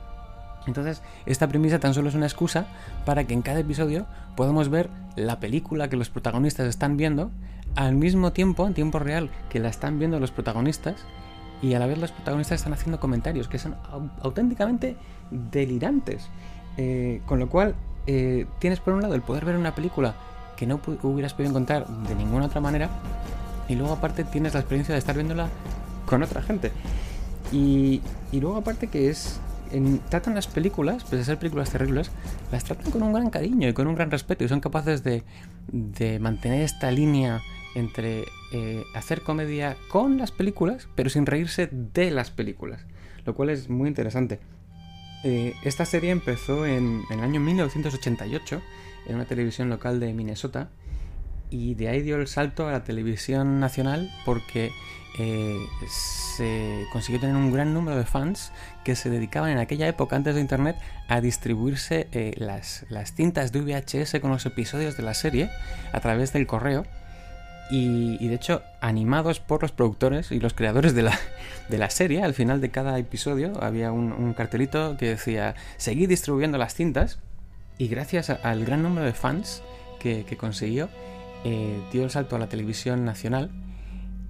[0.67, 2.67] Entonces, esta premisa tan solo es una excusa
[3.05, 7.31] para que en cada episodio podamos ver la película que los protagonistas están viendo
[7.75, 11.05] al mismo tiempo, en tiempo real, que la están viendo los protagonistas
[11.63, 13.77] y a la vez los protagonistas están haciendo comentarios que son
[14.23, 14.97] auténticamente
[15.31, 16.29] delirantes.
[16.77, 17.75] Eh, con lo cual,
[18.07, 20.15] eh, tienes por un lado el poder ver una película
[20.57, 22.89] que no hubieras podido encontrar de ninguna otra manera
[23.69, 25.49] y luego aparte tienes la experiencia de estar viéndola
[26.07, 26.73] con otra gente.
[27.53, 29.41] Y, y luego aparte que es
[30.09, 32.11] tratan las películas, pese a ser películas terribles,
[32.51, 35.23] las tratan con un gran cariño y con un gran respeto y son capaces de,
[36.21, 37.41] mantener esta línea
[37.75, 42.85] entre eh, hacer comedia con las películas, pero sin reírse de las películas,
[43.25, 44.41] lo cual es muy interesante.
[45.25, 48.61] Eh, esta serie empezó en, en, el año 1988
[49.07, 50.69] en una televisión local de Minnesota
[51.49, 54.73] y de ahí dio el salto a la televisión nacional porque
[55.19, 58.53] eh, se consiguió tener un gran número de fans
[58.85, 60.77] que se dedicaban en aquella época, antes de Internet,
[61.09, 65.51] a distribuirse eh, las, cintas de VHS con los episodios de la serie
[65.93, 66.85] a través del correo.
[67.71, 71.19] Y, de hecho, animados por los productores y los creadores de la,
[71.71, 76.59] de la serie, al final de cada episodio había un, cartelito que decía, seguid distribuyendo
[76.59, 77.19] las cintas.
[77.79, 79.63] Y gracias al gran número de fans
[80.01, 80.91] que, consiguió,
[81.45, 83.51] eh, dio el salto a la televisión nacional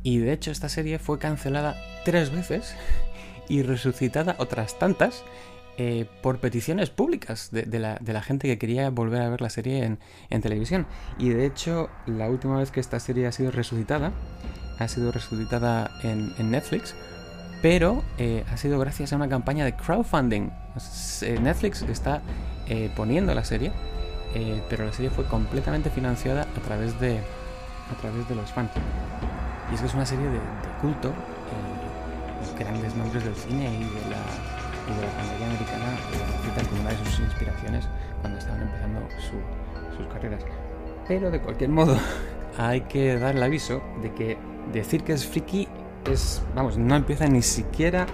[0.02, 2.74] y de hecho esta serie fue cancelada tres veces
[3.48, 5.24] y resucitada otras tantas
[5.78, 9.96] eh, por peticiones públicas de, la, gente que quería volver a ver la serie
[10.28, 10.86] en, televisión.
[11.18, 14.12] Y de hecho la última vez que esta serie ha sido resucitada,
[14.78, 16.94] ha sido resucitada en, Netflix,
[17.62, 20.50] pero eh, ha sido gracias a una campaña de crowdfunding.
[21.22, 22.22] Eh, Netflix está
[22.96, 23.70] poniendo la serie,
[24.70, 28.70] pero la serie fue completamente financiada a través de, a través de los fans.
[29.72, 30.38] Y es que es una serie de,
[30.82, 34.20] culto, eh, grandes nombres del cine y de la,
[34.86, 37.88] y americana la citan como una de sus inspiraciones
[38.20, 39.00] cuando estaban empezando
[39.96, 40.42] sus carreras.
[41.08, 41.96] Pero de cualquier modo,
[42.58, 44.36] hay que dar el aviso de que
[44.74, 45.68] decir que es friki
[46.10, 48.06] es, vamos, no empieza ni siquiera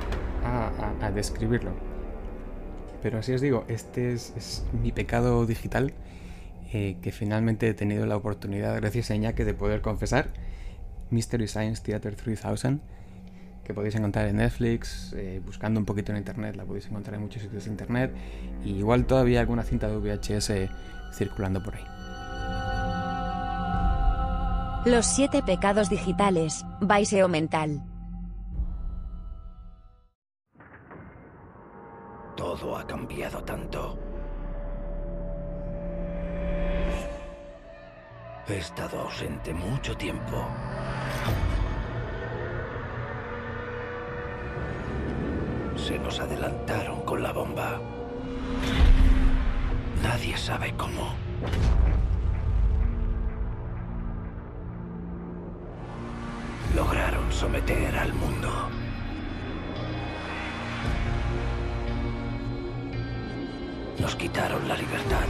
[0.44, 1.72] a, describirlo.
[3.02, 5.92] Pero así os digo, este es, mi pecado digital
[6.72, 10.28] eh, que finalmente he tenido la oportunidad, gracias a Iñaki, de poder confesar
[11.10, 12.80] Mystery Science Theater 3000,
[13.64, 17.22] que podéis encontrar en Netflix, eh, buscando un poquito en internet, la podéis encontrar en
[17.22, 18.14] muchos sitios de internet,
[18.64, 20.70] y igual todavía alguna cinta de VHS
[21.12, 21.84] circulando por ahí.
[24.84, 27.82] Los siete pecados digitales, Baiseo mental.
[32.36, 33.98] Todo ha cambiado tanto.
[38.48, 40.46] He estado ausente mucho tiempo.
[45.86, 47.80] Se nos adelantaron con la bomba.
[50.02, 51.14] Nadie sabe cómo.
[56.74, 58.68] Lograron someter al mundo.
[63.98, 65.26] Nos quitaron la libertad.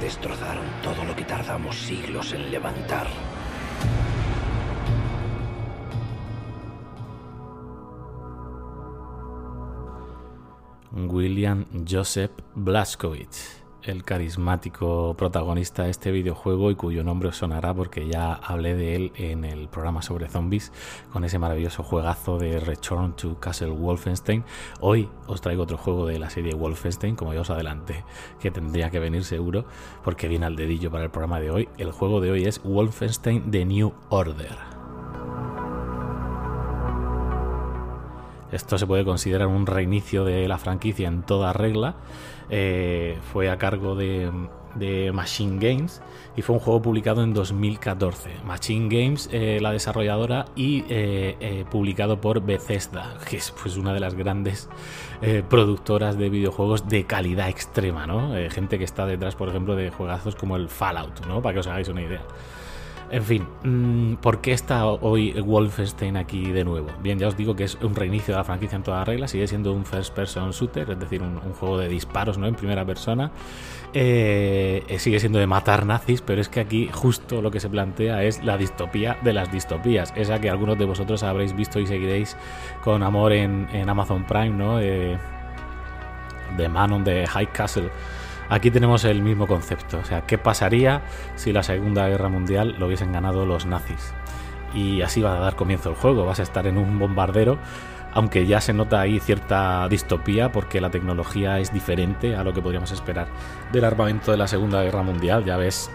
[0.00, 3.08] Destrozaron todo lo que tardamos siglos en levantar.
[11.10, 18.08] William Joseph Blaskowitz el carismático protagonista de este videojuego y cuyo nombre os sonará porque
[18.08, 20.72] ya hablé de él en el programa sobre zombies
[21.12, 24.44] con ese maravilloso juegazo de Return to Castle Wolfenstein.
[24.80, 28.04] Hoy os traigo otro juego de la serie Wolfenstein, como ya os adelanté,
[28.40, 29.66] que tendría que venir seguro
[30.02, 31.68] porque viene al dedillo para el programa de hoy.
[31.78, 34.73] El juego de hoy es Wolfenstein The New Order.
[38.54, 41.96] Esto se puede considerar un reinicio de la franquicia en toda regla.
[42.50, 44.30] Eh, fue a cargo de,
[45.12, 46.00] Machine Games
[46.36, 48.30] y fue un juego publicado en 2014.
[48.44, 53.98] Machine Games, eh, la desarrolladora, y eh, publicado por Bethesda, que es pues, una de
[53.98, 54.68] las grandes
[55.48, 58.34] productoras de videojuegos de calidad extrema, ¿no?
[58.50, 61.40] gente que está detrás, por ejemplo, de juegazos como el Fallout, ¿no?
[61.40, 62.20] Para que os hagáis una idea.
[63.14, 66.88] En fin, mm, ¿por qué está hoy Wolfenstein aquí de nuevo?
[67.00, 69.46] Bien, ya os digo que es un reinicio de la franquicia en toda regla, sigue
[69.46, 72.48] siendo un first person shooter, es decir, un, juego de disparos ¿no?
[72.48, 73.30] en primera persona.
[73.92, 77.68] Eh, eh, sigue siendo de matar nazis, pero es que aquí justo lo que se
[77.68, 81.86] plantea es la distopía de las distopías, esa que algunos de vosotros habréis visto y
[81.86, 82.36] seguiréis
[82.82, 84.80] con amor en, Amazon Prime, ¿no?
[84.80, 85.16] Eh,
[86.68, 87.90] Manon de High Castle
[88.48, 91.02] Aquí tenemos el mismo concepto, o sea, ¿qué pasaría
[91.34, 94.12] si la Segunda Guerra Mundial lo hubiesen ganado los nazis?
[94.74, 97.58] Y así va a dar comienzo el juego, vas a estar en un bombardero
[98.14, 102.62] aunque ya se nota ahí cierta distopía porque la tecnología es diferente a lo que
[102.62, 103.26] podríamos esperar
[103.72, 105.44] del armamento de la Segunda Guerra Mundial.
[105.44, 105.90] Ya ves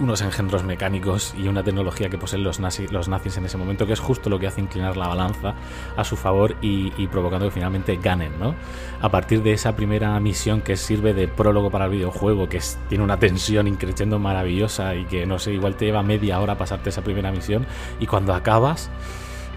[0.00, 3.92] unos engendros mecánicos y una tecnología que poseen los, los nazis en ese momento, que
[3.92, 5.54] es justo lo que hace inclinar la balanza
[5.96, 8.54] a su favor y, provocando que finalmente ganen, ¿no?
[9.00, 13.04] A partir de esa primera misión que sirve de prólogo para el videojuego, que tiene
[13.04, 17.02] una tensión increciendo maravillosa y que, no sé, igual te lleva media hora pasarte esa
[17.02, 17.66] primera misión
[18.00, 18.90] y cuando acabas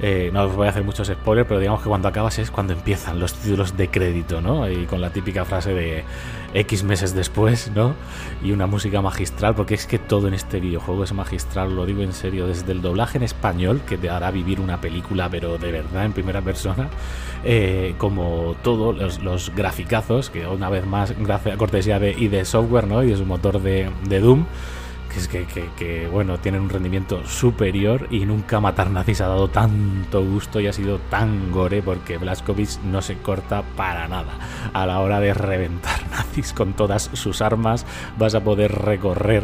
[0.02, 2.74] eh, no os voy a hacer muchos spoilers, pero digamos que cuando acabas es cuando
[2.74, 4.70] empiezan los títulos de crédito, ¿no?
[4.70, 6.06] Y con la típica frase de
[6.54, 7.96] X meses después, ¿no?
[8.42, 12.02] Y una música magistral, porque es que todo en este videojuego es magistral, lo digo
[12.02, 15.72] en serio, desde el doblaje en español, que te hará vivir una película, pero de
[15.72, 16.88] verdad en primera persona,
[17.44, 22.46] eh, como todos los, los, graficazos, que una vez más, gracias a cortesía de ID
[22.46, 23.04] Software, ¿no?
[23.04, 24.46] Y de su motor de, de Doom
[25.28, 30.68] que bueno, tienen un rendimiento superior y nunca matar nazis ha dado tanto gusto y
[30.68, 34.34] ha sido tan gore porque Blaskovic no se corta para nada.
[34.74, 37.86] A la hora de reventar nazis con todas sus armas
[38.18, 39.44] vas a poder recorrer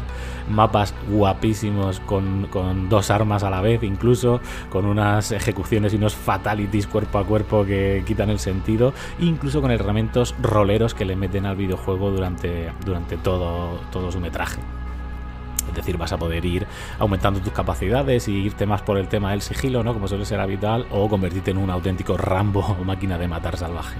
[0.49, 2.49] mapas guapísimos con,
[2.89, 7.65] dos armas a la vez, incluso con unas ejecuciones y unos fatalities cuerpo a cuerpo
[7.65, 13.17] que quitan el sentido, incluso con herramientas roleros que le meten al videojuego durante, durante
[13.17, 14.59] todo, todo su metraje.
[15.79, 16.67] Es decir, vas a poder ir
[16.99, 19.93] aumentando tus capacidades y irte más por el tema del sigilo, ¿no?
[19.93, 23.97] Como suele ser habitual, o convertirte en un auténtico Rambo o máquina de matar salvaje.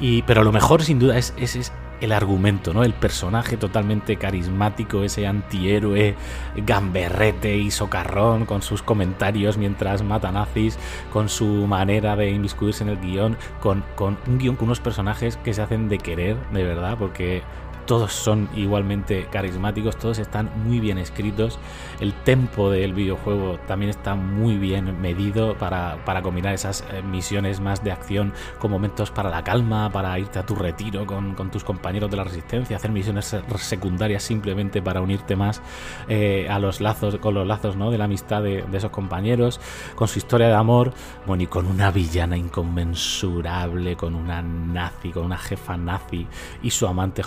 [0.00, 2.82] Y, pero lo mejor, sin duda, es, es, el argumento, ¿no?
[2.82, 6.16] El personaje totalmente carismático, ese antihéroe
[6.56, 10.76] gamberrete y socarrón con sus comentarios mientras mata nazis,
[11.12, 15.36] con su manera de inmiscuirse en el guion, con, con un guion con unos personajes
[15.36, 17.44] que se hacen de querer, de verdad, porque
[17.86, 21.58] todos son igualmente carismáticos, todos están muy bien escritos,
[22.00, 27.82] el tempo del videojuego también está muy bien medido para, combinar esas eh, misiones más
[27.82, 32.10] de acción con momentos para la calma, para irte a tu retiro con, tus compañeros
[32.10, 35.60] de la resistencia, hacer misiones secundarias simplemente para unirte más
[36.08, 37.90] eh, a los lazos, con los lazos ¿no?
[37.90, 39.60] de la amistad de, de, esos compañeros,
[39.94, 40.92] con su historia de amor,
[41.26, 46.26] bueno, y con una villana inconmensurable, con una nazi, con una jefa nazi
[46.62, 47.22] y su amante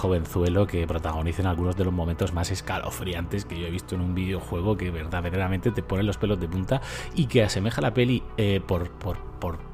[0.45, 4.13] jovenzuelo que protagonicen algunos de los momentos más escalofriantes que yo he visto en un
[4.13, 6.81] videojuego que verdaderamente te pone los pelos de punta
[7.15, 9.17] y que asemeja la peli eh, por, por,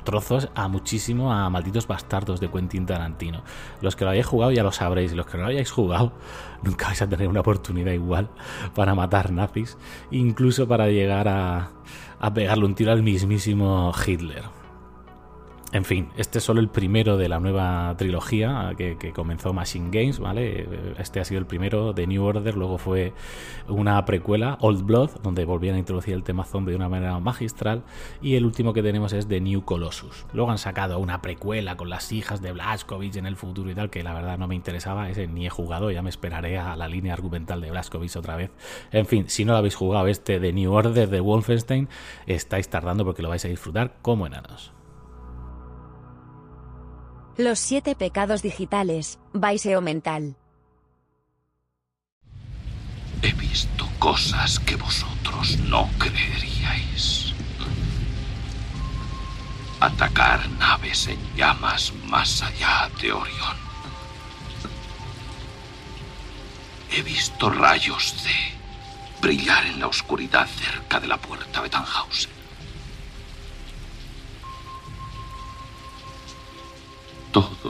[0.04, 3.44] trozos a muchísimo a Malditos Bastardos de Quentin Tarantino.
[3.82, 6.12] Los que lo hayáis jugado ya lo sabréis, los que no lo hayáis jugado
[6.64, 8.30] nunca vais a tener una oportunidad igual
[8.76, 9.78] para matar nazis,
[10.10, 11.70] incluso para llegar a,
[12.20, 14.61] a pegarle un tiro al mismísimo Hitler.
[15.74, 20.20] En fin, este es solo el primero de la nueva trilogía que, comenzó Machine Games,
[20.20, 20.68] ¿vale?
[20.98, 23.14] Este ha sido el primero de New Order, luego fue
[23.70, 27.84] una precuela, Old Blood, donde volvían a introducir el tema zombie de una manera magistral,
[28.22, 30.26] y el último que tenemos es The New Colossus.
[30.34, 33.90] Luego han sacado una precuela con las hijas de Blazkowicz en el futuro y tal,
[33.90, 36.90] que la verdad no me interesaba, ese ni he jugado, ya me esperaré a la
[36.90, 38.52] línea argumental de Blazkowicz otra vez.
[38.92, 41.88] En fin, si no lo habéis jugado este de New Order de Wolfenstein,
[42.28, 44.74] estáis tardando porque lo vais a disfrutar como enanos.
[47.44, 50.36] Los siete pecados digitales, Baiseo mental.
[53.24, 57.34] He visto cosas que vosotros no creeríais.
[59.80, 63.58] Atacar naves en llamas más allá de Orión.
[66.92, 72.30] He visto rayos de brillar en la oscuridad cerca de la puerta de.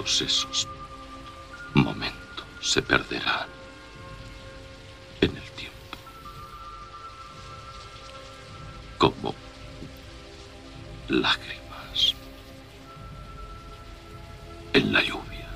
[0.01, 0.67] Todos esos
[1.75, 3.47] momentos se perderán
[5.21, 5.75] en el tiempo.
[8.97, 9.35] Como
[11.07, 12.15] lágrimas
[14.73, 15.47] en la lluvia.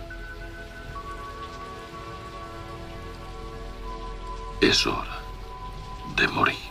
[4.62, 5.22] Es hora
[6.18, 6.65] de morir.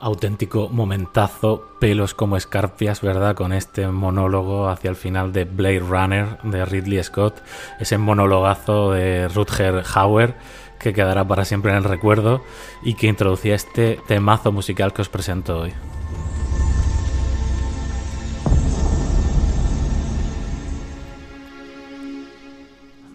[0.00, 3.34] Auténtico momentazo, pelos como escarpias, ¿verdad?
[3.36, 7.42] Con este monólogo hacia el final de Blade Runner de Ridley Scott,
[7.78, 10.34] ese monologazo de Rutger Hauer
[10.78, 12.42] que quedará para siempre en el recuerdo
[12.82, 15.72] y que introducía este temazo musical que os presento hoy.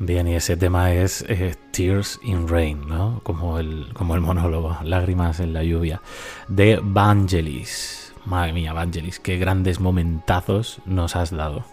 [0.06, 3.22] Bien, y ese tema es eh, Tears in Rain, ¿no?
[3.24, 6.00] Como el, como el monólogo, Lágrimas en la lluvia,
[6.48, 8.14] de Vangelis.
[8.24, 11.66] Madre mía, Vangelis, qué grandes momentazos nos has dado.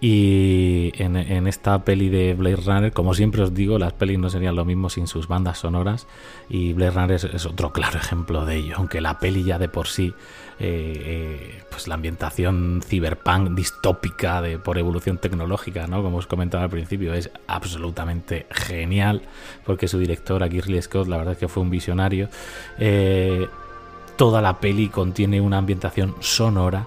[0.00, 1.16] Y en,
[1.48, 4.88] esta peli de Blade Runner, como siempre os digo, las pelis no serían lo mismo
[4.88, 6.06] sin sus bandas sonoras.
[6.48, 8.74] Y Blade Runner es, otro claro ejemplo de ello.
[8.76, 10.14] Aunque la peli ya de por sí,
[10.60, 16.02] eh, eh, pues la ambientación cyberpunk distópica de, por evolución tecnológica, ¿no?
[16.02, 19.22] Como os comentaba al principio, es absolutamente genial.
[19.64, 22.28] Porque su director, aquí Ridley Scott, la verdad es que fue un visionario.
[22.78, 23.46] Eh,
[24.16, 26.86] toda la peli contiene una ambientación sonora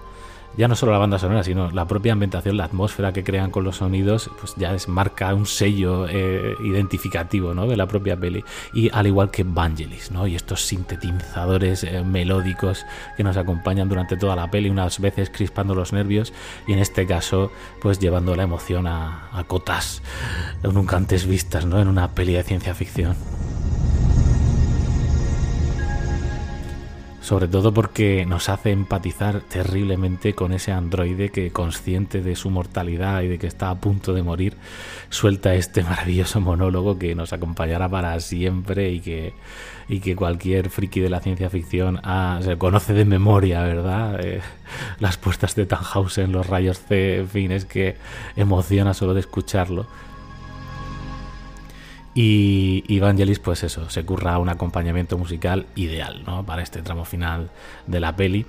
[0.56, 3.64] ya no solo la banda sonora, sino la propia ambientación, la atmósfera que crean con
[3.64, 7.66] los sonidos, pues ya es marca un sello eh, identificativo ¿no?
[7.66, 8.44] de la propia peli.
[8.72, 10.26] Y al igual que Vangelis, ¿no?
[10.26, 12.84] Y estos sintetizadores eh, melódicos
[13.16, 16.32] que nos acompañan durante toda la peli, unas veces crispando los nervios,
[16.66, 17.50] y en este caso,
[17.80, 20.02] pues llevando la emoción a, a cotas
[20.62, 21.80] nunca antes vistas, ¿no?
[21.80, 23.16] En una peli de ciencia ficción.
[27.22, 33.22] Sobre todo porque nos hace empatizar terriblemente con ese androide que consciente de su mortalidad
[33.22, 34.56] y de que está a punto de morir,
[35.08, 39.34] suelta este maravilloso monólogo que nos acompañará para siempre y que,
[39.88, 42.00] y que cualquier friki de la ciencia ficción
[42.40, 44.18] se conoce de memoria, ¿verdad?
[44.20, 44.40] Eh,
[44.98, 47.96] las puertas de Tannhausen, los rayos C, en fin, es que
[48.34, 49.86] emociona solo de escucharlo.
[52.14, 56.44] Y Evangelis, pues eso, se curra un acompañamiento musical ideal, ¿no?
[56.44, 57.50] Para este tramo final
[57.86, 58.46] de la peli.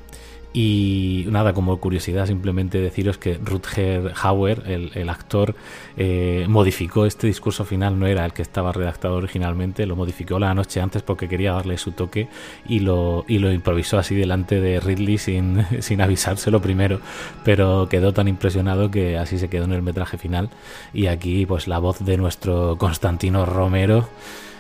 [0.56, 5.56] Y nada, como curiosidad, simplemente deciros que Rutger Hauer, el, actor,
[5.98, 10.54] eh, modificó este discurso final, no era el que estaba redactado originalmente, lo modificó la
[10.54, 12.28] noche antes porque quería darle su toque
[12.68, 15.66] y lo, y lo improvisó así delante de Ridley sin,
[16.02, 17.00] avisárselo primero,
[17.44, 20.52] pero quedó tan impresionado que así se quedó en el metraje final.
[20.94, 24.08] Y aquí, pues la voz de nuestro Constantino Romero,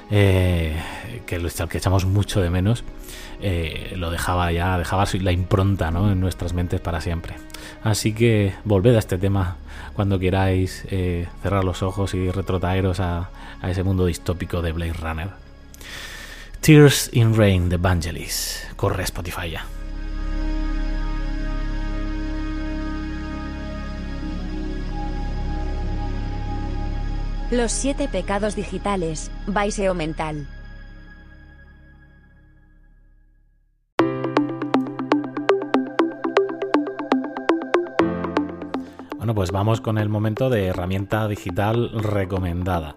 [0.09, 0.75] eh,
[1.27, 1.37] que,
[1.69, 2.83] que echamos mucho de menos
[3.45, 7.35] eh, lo dejaba ya, dejaba la impronta en nuestras mentes para siempre.
[7.83, 9.57] Así que volved a este tema
[9.93, 13.29] cuando queráis eh, cerrar los ojos y retrotraeros a,
[13.61, 15.29] ese mundo distópico de Blade Runner.
[16.61, 18.65] Tears in Rain de Vangelis.
[18.77, 19.65] Corre Spotify ya.
[27.51, 30.47] Los siete pecados digitales, Baiseo mental.
[39.33, 42.95] Pues vamos con el momento de herramienta digital recomendada.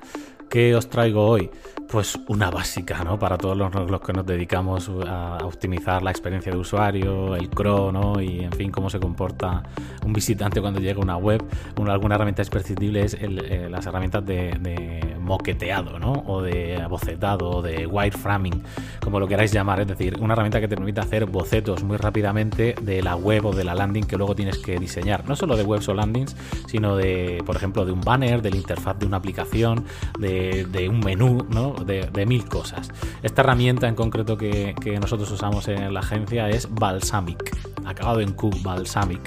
[0.51, 1.51] ¿Qué os traigo hoy?
[1.89, 3.17] Pues una básica, ¿no?
[3.17, 8.21] Para todos los, que nos dedicamos a optimizar la experiencia de usuario, el CRO, ¿no?
[8.21, 9.63] Y en fin, cómo se comporta
[10.05, 11.45] un visitante cuando llega a una web.
[11.79, 16.25] Una, alguna herramienta imprescindible es eh, las herramientas de, moqueteado, ¿no?
[16.27, 18.63] O de bocetado, o de wireframing,
[19.01, 19.81] como lo queráis llamar.
[19.81, 23.55] Es decir, una herramienta que te permite hacer bocetos muy rápidamente de la web o
[23.55, 25.27] de la landing que luego tienes que diseñar.
[25.29, 28.57] No solo de webs o landings, sino de, por ejemplo, de un banner, de la
[28.57, 29.85] interfaz de una aplicación,
[30.19, 31.77] de un menú, ¿no?
[31.87, 32.91] De, mil cosas.
[33.23, 38.51] Esta herramienta en concreto que, nosotros usamos en la agencia es Balsamic, acabado en Q,
[38.63, 39.21] Balsamic.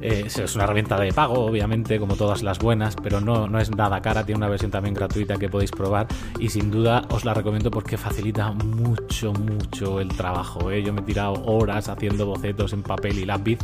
[0.00, 3.70] Eh, es una herramienta de pago, obviamente, como todas las buenas, pero no, no es
[3.74, 6.06] nada cara, tiene una versión también gratuita que podéis probar
[6.38, 10.70] y sin duda os la recomiendo porque facilita mucho, mucho el trabajo.
[10.70, 10.82] ¿eh?
[10.82, 13.60] Yo me he tirado horas haciendo bocetos en papel y lápiz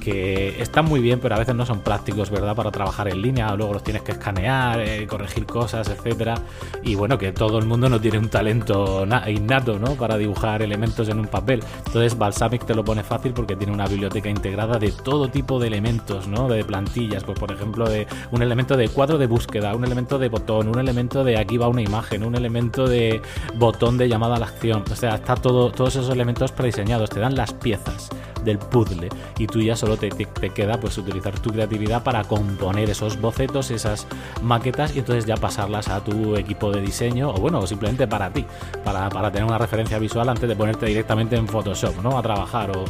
[0.00, 2.56] que están muy bien, pero a veces no son prácticos, ¿verdad?
[2.56, 6.34] Para trabajar en línea, luego los tienes que escanear, eh, corregir cosas, etcétera.
[6.82, 9.94] Y bueno, que todo el mundo no tiene un talento innato, ¿no?
[9.94, 11.62] Para dibujar elementos en un papel.
[11.86, 15.68] Entonces, Balsamic te lo pone fácil porque tiene una biblioteca integrada de todo tipo de
[15.68, 16.48] elementos, ¿no?
[16.48, 20.28] De plantillas, pues por ejemplo, de un elemento de cuadro de búsqueda, un elemento de
[20.28, 23.20] botón, un elemento de aquí va una imagen, un elemento de
[23.56, 24.84] botón de llamada a la acción.
[24.90, 28.10] O sea, está todo, todos esos elementos prediseñados, te dan las piezas
[28.44, 32.90] del puzzle y tú ya solo te, te, queda pues utilizar tu creatividad para componer
[32.90, 34.06] esos bocetos, esas
[34.42, 38.44] maquetas y entonces ya pasarlas a tu equipo de diseño o bueno, simplemente para ti,
[38.84, 42.18] para, para tener una referencia visual antes de ponerte directamente en Photoshop, ¿no?
[42.18, 42.84] A trabajar o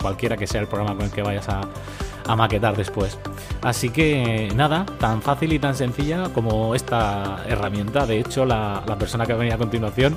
[0.00, 1.60] cualquiera que sea el programa con el que vayas a,
[2.26, 3.18] a maquetar después.
[3.62, 8.06] Así que nada, tan fácil y tan sencilla como esta herramienta.
[8.06, 10.16] De hecho, la, persona que venía a continuación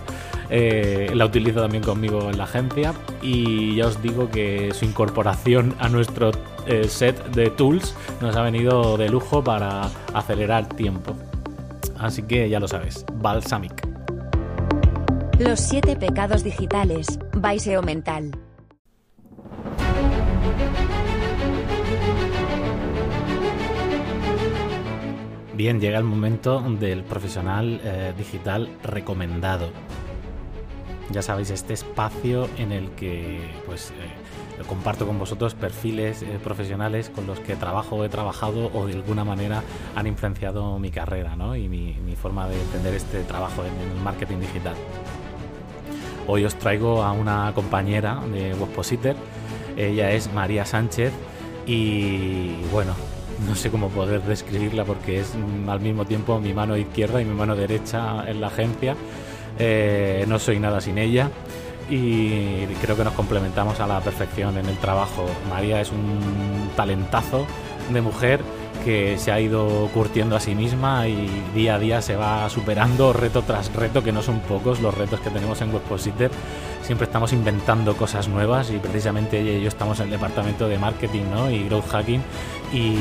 [0.50, 5.74] eh, la utilizo también conmigo en la agencia y ya os digo que su incorporación
[5.80, 6.32] a nuestro
[6.68, 11.16] eh, set de tools nos ha venido de lujo para acelerar tiempo.
[12.00, 13.88] Así que ya lo sabes, Balsamic.
[15.40, 18.32] Los siete pecados digitales, Baiseo mental.
[25.58, 29.72] Bien, llega el momento del profesional eh, digital recomendado.
[31.10, 37.10] Ya sabéis, este espacio en el que pues eh, comparto con vosotros perfiles eh, profesionales
[37.10, 39.64] con los que trabajo he trabajado o de alguna manera
[39.96, 41.56] han influenciado mi carrera ¿no?
[41.56, 44.76] y mi, forma de entender este trabajo en, el marketing digital.
[46.28, 49.16] Hoy os traigo a una compañera de Webpositor,
[49.76, 51.14] ella es María Sánchez
[51.66, 52.94] y bueno,
[53.46, 57.26] no sé cómo poder describirla porque es mm, al mismo tiempo mi mano izquierda y
[57.26, 58.96] mi mano derecha en la agencia.
[59.60, 61.30] Eh, no soy nada sin ella
[61.90, 65.26] y creo que nos complementamos a la perfección en el trabajo.
[65.50, 67.46] María es un talentazo
[67.92, 68.42] de mujer
[68.78, 73.14] que se ha ido curtiendo a sí misma y día a día se va superando
[73.14, 76.32] reto tras reto, que no son pocos los retos que tenemos en Webpositor.
[76.84, 80.78] Siempre estamos inventando cosas nuevas y precisamente ella y yo estamos en el departamento de
[80.78, 81.52] marketing ¿no?
[81.52, 82.22] y growth hacking
[82.72, 82.96] y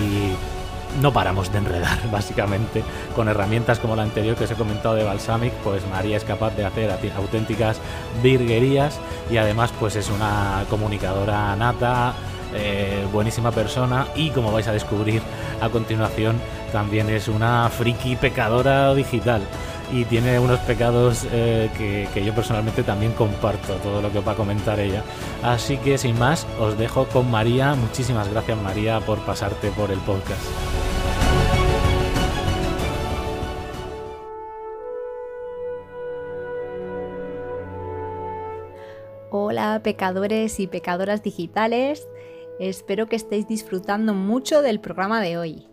[1.01, 2.83] no paramos de enredar, básicamente.
[3.15, 6.57] Con herramientas como la anterior que os he comentado de Balsamic, pues María es capaz
[6.57, 7.79] de hacer auténticas
[8.23, 8.99] virguerías
[9.31, 12.15] y además pues es una comunicadora nata,
[12.57, 15.23] eh, buenísima persona y como vais a descubrir
[15.61, 16.41] a continuación,
[16.73, 19.43] también es una friki pecadora digital
[19.93, 24.33] y tiene unos pecados eh, que, que, yo personalmente también comparto, todo lo que va
[24.33, 25.03] a comentar ella.
[25.43, 27.75] Así que sin más, os dejo con María.
[27.75, 30.43] Muchísimas gracias María por pasarte por el podcast.
[39.39, 42.09] Hola pecadores y pecadoras digitales,
[42.61, 45.67] espero que estéis disfrutando mucho del programa de hoy.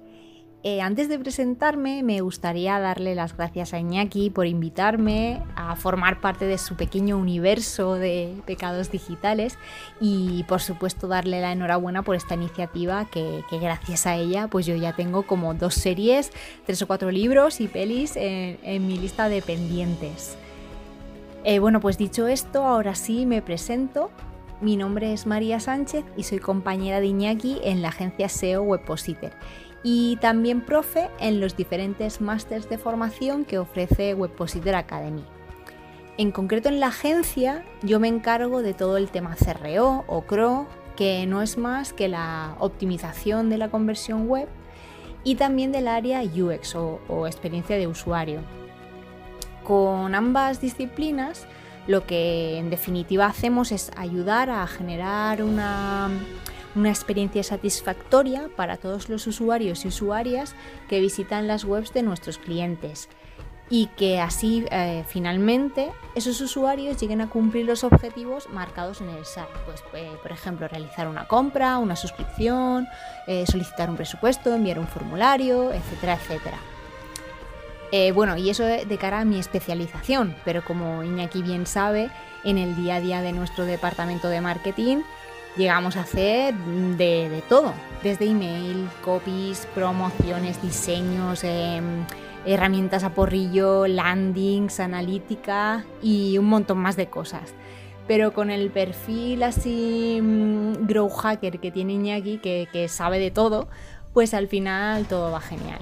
[0.65, 6.21] Eh, antes de presentarme, me gustaría darle las gracias a Iñaki por invitarme a formar
[6.21, 9.57] parte de su pequeño universo de pecados digitales
[9.99, 14.77] y por supuesto darle la enhorabuena por esta iniciativa que, gracias a ella pues yo
[14.77, 16.31] ya tengo como dos series,
[16.65, 20.38] tres o cuatro libros y pelis en, mi lista de pendientes.
[21.43, 24.11] Eh, bueno, pues dicho esto, ahora sí me presento.
[24.62, 29.32] Mi nombre es María Sánchez y soy compañera de Iñaki en la agencia SEO Webpositor
[29.84, 35.26] y también profe en los diferentes másters de formación que ofrece Webpositor Academy.
[36.18, 40.68] En concreto en la agencia yo me encargo de todo el tema CRO o CRO,
[40.95, 44.47] que no es más que la optimización de la conversión web
[45.26, 48.41] y también del área UX o experiencia de usuario.
[49.64, 51.47] Con ambas disciplinas
[51.88, 56.09] lo que en definitiva hacemos es ayudar a generar una
[56.75, 60.55] una experiencia satisfactoria para todos los usuarios y usuarias
[60.89, 63.09] que visitan las webs de nuestros clientes
[63.69, 69.25] y que así eh, finalmente esos usuarios lleguen a cumplir los objetivos marcados en el
[69.25, 69.47] site.
[69.65, 72.88] Pues, eh, por ejemplo, realizar una compra, una suscripción,
[73.25, 76.57] eh, solicitar un presupuesto, enviar un formulario, etcétera, etcétera.
[78.13, 82.09] Bueno, y eso de cara a mi especialización, pero como Iñaki bien sabe,
[82.43, 85.03] en el día a día de nuestro departamento de marketing
[85.55, 92.05] llegamos a hacer de, todo, desde email, copies, promociones, diseños, em,
[92.45, 97.53] herramientas a porrillo, landings, analítica y un montón más de cosas.
[98.07, 103.67] Pero con el perfil así mm, grow hacker que tiene Iñaki, que, sabe de todo,
[104.13, 105.79] pues al final todo va genial.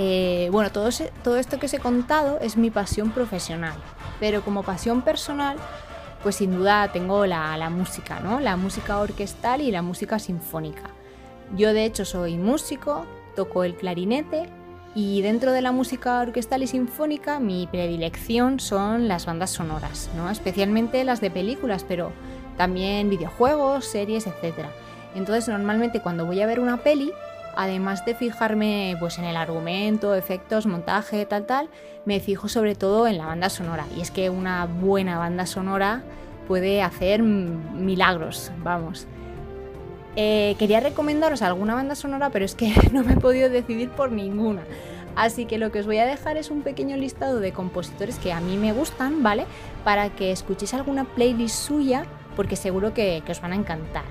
[0.00, 3.74] Eh, bueno, todo, esto que os he contado es mi pasión profesional,
[4.20, 5.56] pero como pasión personal
[6.22, 8.40] pues sin duda tengo la, música, ¿no?
[8.40, 10.90] La música orquestal y la música sinfónica.
[11.56, 14.48] Yo de hecho soy músico, toco el clarinete
[14.94, 20.30] y dentro de la música orquestal y sinfónica mi predilección son las bandas sonoras, ¿no?
[20.30, 22.12] especialmente las de películas, pero
[22.56, 24.66] también videojuegos, series, etc.
[25.14, 27.12] Entonces normalmente cuando voy a ver una peli
[27.58, 31.68] además de fijarme pues en el argumento, efectos, montaje, tal tal,
[32.04, 33.84] me fijo sobre todo en la banda sonora.
[33.96, 36.04] Y es que una buena banda sonora
[36.46, 39.08] puede hacer milagros, vamos.
[40.14, 44.12] Eh, quería recomendaros alguna banda sonora, pero es que no me he podido decidir por
[44.12, 44.62] ninguna.
[45.16, 48.32] Así que lo que os voy a dejar es un pequeño listado de compositores que
[48.32, 49.46] a mí me gustan, ¿vale?
[49.82, 52.04] Para que escuchéis alguna playlist suya,
[52.36, 54.04] porque seguro que os van a encantar.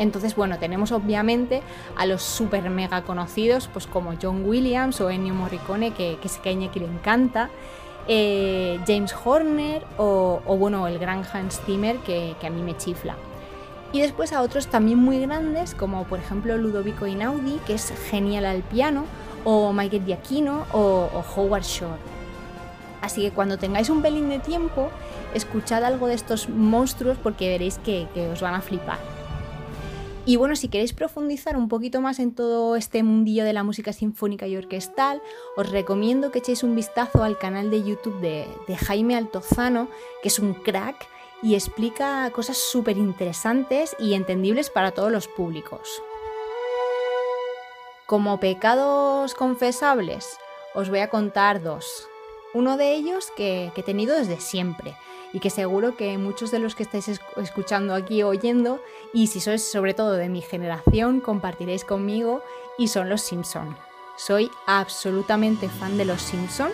[0.00, 1.60] Entonces, bueno, tenemos obviamente
[1.94, 6.40] a los super mega conocidos, pues como John Williams o Ennio Morricone, que, que sé
[6.40, 7.50] que a Iñaki le encanta,
[8.08, 13.14] eh, James Horner o, bueno, el gran Hans Zimmer, que, a mí me chifla.
[13.92, 18.46] Y después a otros también muy grandes, como por ejemplo Ludovico Inaudi, que es genial
[18.46, 19.04] al piano,
[19.44, 22.00] o Michael Giacchino o, Howard Shore.
[23.02, 24.88] Así que cuando tengáis un pelín de tiempo,
[25.34, 29.19] escuchad algo de estos monstruos porque veréis que os van a flipar.
[30.30, 33.92] Y bueno, si queréis profundizar un poquito más en todo este mundillo de la música
[33.92, 35.20] sinfónica y orquestal,
[35.56, 39.88] os recomiendo que echéis un vistazo al canal de YouTube de, Jaime Altozano,
[40.22, 40.94] que es un crack
[41.42, 46.00] y explica cosas súper interesantes y entendibles para todos los públicos.
[48.06, 50.38] Como pecados confesables,
[50.76, 52.06] os voy a contar dos.
[52.54, 54.94] Uno de ellos que, he tenido desde siempre
[55.32, 58.80] y que seguro que muchos de los que estáis escuchando aquí oyendo,
[59.12, 62.42] y si sois sobre todo de mi generación, compartiréis conmigo,
[62.78, 63.76] y son los Simpson.
[64.16, 66.70] Soy absolutamente fan de los Simpson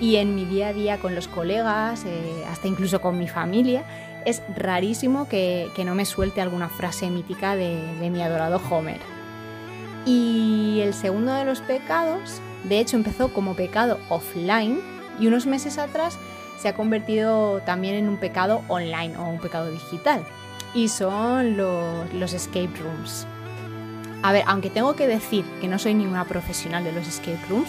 [0.00, 3.84] y en mi día a día con los colegas, eh, hasta incluso con mi familia,
[4.26, 9.00] es rarísimo que, no me suelte alguna frase mítica de mi adorado Homer.
[10.06, 14.80] Y el segundo de los pecados, de hecho empezó como pecado offline
[15.18, 16.18] y unos meses atrás
[16.64, 20.24] se ha convertido también en un pecado online o un pecado digital.
[20.72, 23.26] Y son los, los escape rooms.
[24.22, 27.68] A ver, aunque tengo que decir que no soy ninguna profesional de los escape rooms,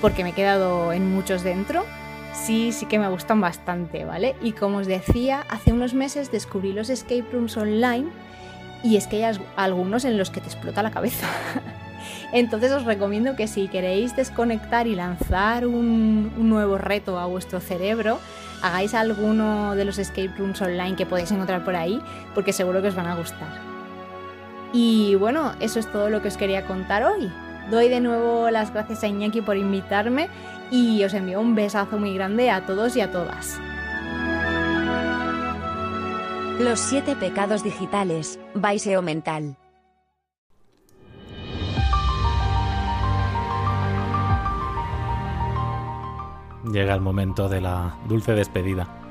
[0.00, 1.84] porque me he quedado en muchos dentro,
[2.32, 4.34] sí, sí que me gustan bastante, ¿vale?
[4.40, 8.08] Y como os decía, hace unos meses descubrí los escape rooms online
[8.82, 11.26] y es que hay algunos en los que te explota la cabeza.
[12.32, 18.18] Entonces os recomiendo que si queréis desconectar y lanzar un, nuevo reto a vuestro cerebro,
[18.62, 22.00] hagáis alguno de los escape rooms online que podéis encontrar por ahí,
[22.34, 23.60] porque seguro que os van a gustar.
[24.72, 27.30] Y bueno, eso es todo lo que os quería contar hoy.
[27.70, 30.28] Doy de nuevo las gracias a Iñaki por invitarme
[30.70, 33.60] y os envío un besazo muy grande a todos y a todas.
[36.58, 39.56] Los siete pecados digitales, Baiseo Mental.
[46.64, 49.01] Llega el momento de la dulce despedida.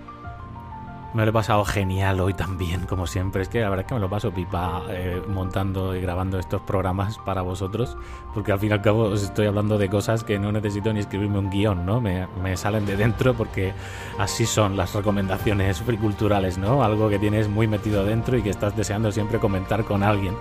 [1.14, 3.42] Me lo he pasado genial hoy también, como siempre.
[3.42, 6.62] Es que la verdad es que me lo paso pipa eh, montando y grabando estos
[6.62, 7.98] programas para vosotros,
[8.34, 11.02] porque al fin y al cabo os estoy hablando de cosas que no necesito ni
[11.02, 12.00] escribirme un guion, ¿no?
[12.00, 13.74] Me, me salen de dentro porque
[14.20, 16.82] así son las recomendaciones friculturales, ¿no?
[16.82, 20.34] Algo que tienes muy metido dentro y que estás deseando siempre comentar con alguien.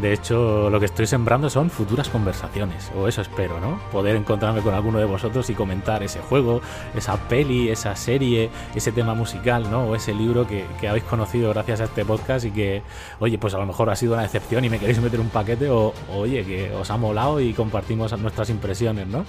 [0.00, 3.78] De hecho, lo que estoy sembrando son futuras conversaciones, o eso espero, ¿no?
[3.92, 6.62] Poder encontrarme con alguno de vosotros y comentar ese juego,
[6.94, 9.84] esa peli, esa serie, ese tema musical, ¿no?
[9.84, 12.82] O ese libro que, habéis conocido gracias a este podcast y que,
[13.18, 15.68] oye, pues a lo mejor ha sido una decepción y me queréis meter un paquete
[15.70, 19.24] o, oye, que os ha molado y compartimos nuestras impresiones, ¿no?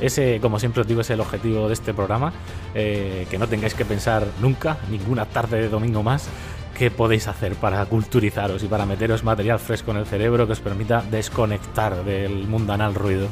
[0.00, 2.32] Ese, como siempre os digo, es el objetivo de este programa,
[2.74, 6.28] eh, que no tengáis que pensar nunca, ninguna tarde de domingo más,
[6.76, 10.60] qué podéis hacer para culturizaros y para meteros material fresco en el cerebro que os
[10.60, 13.28] permita desconectar del mundanal ruido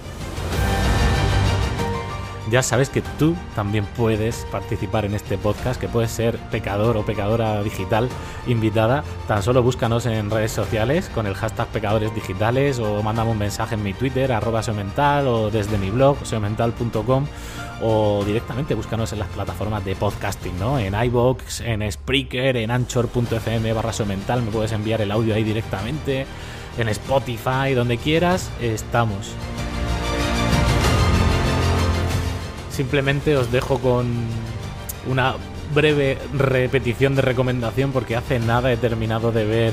[2.50, 7.04] ya sabes que tú también puedes participar en este podcast, que puedes ser pecador o
[7.04, 8.08] pecadora digital
[8.46, 9.04] invitada.
[9.28, 13.74] Tan solo búscanos en redes sociales con el hashtag pecadores digitales o mándame un mensaje
[13.74, 17.26] en mi Twitter, arroba seomental o desde mi blog, seomental.com
[17.82, 20.78] o directamente búscanos en las plataformas de podcasting, ¿no?
[20.78, 26.26] En iVoox, en Spreaker, en anchor.fm barra seomental, me puedes enviar el audio ahí directamente,
[26.78, 29.34] en Spotify, donde quieras, estamos.
[32.72, 34.06] Simplemente os dejo con
[35.06, 35.34] una
[35.74, 39.72] breve repetición de recomendación porque hace nada he terminado de ver,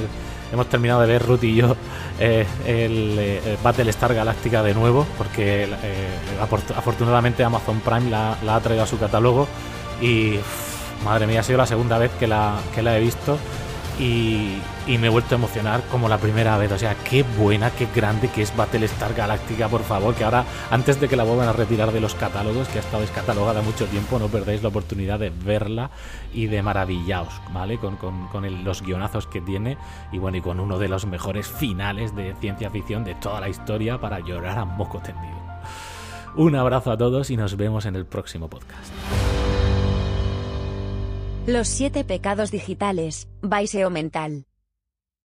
[0.52, 1.76] hemos terminado de ver Ruth y yo
[2.20, 6.08] eh, el, eh, Battlestar Galáctica de nuevo porque eh,
[6.76, 9.48] afortunadamente Amazon Prime la, ha traído a su catálogo
[10.02, 10.36] y
[11.04, 13.38] madre mía ha sido la segunda vez que la, que la he visto
[14.00, 16.72] y, me he vuelto a emocionar como la primera vez.
[16.72, 20.16] O sea, qué buena, qué grande que es Battlestar Galactica, por favor.
[20.16, 23.02] Que ahora, antes de que la vuelvan a retirar de los catálogos, que ha estado
[23.02, 25.92] descatalogada mucho tiempo, no perdáis la oportunidad de verla
[26.34, 27.78] y de maravillaos, ¿vale?
[27.78, 28.00] Con,
[28.64, 29.78] los guionazos que tiene
[30.12, 33.50] y bueno, y con uno de los mejores finales de ciencia ficción de toda la
[33.50, 35.38] historia para llorar a moco tendido.
[36.36, 38.94] Un abrazo a todos y nos vemos en el próximo podcast.
[41.50, 44.46] Los siete pecados digitales, Baiseo Mental.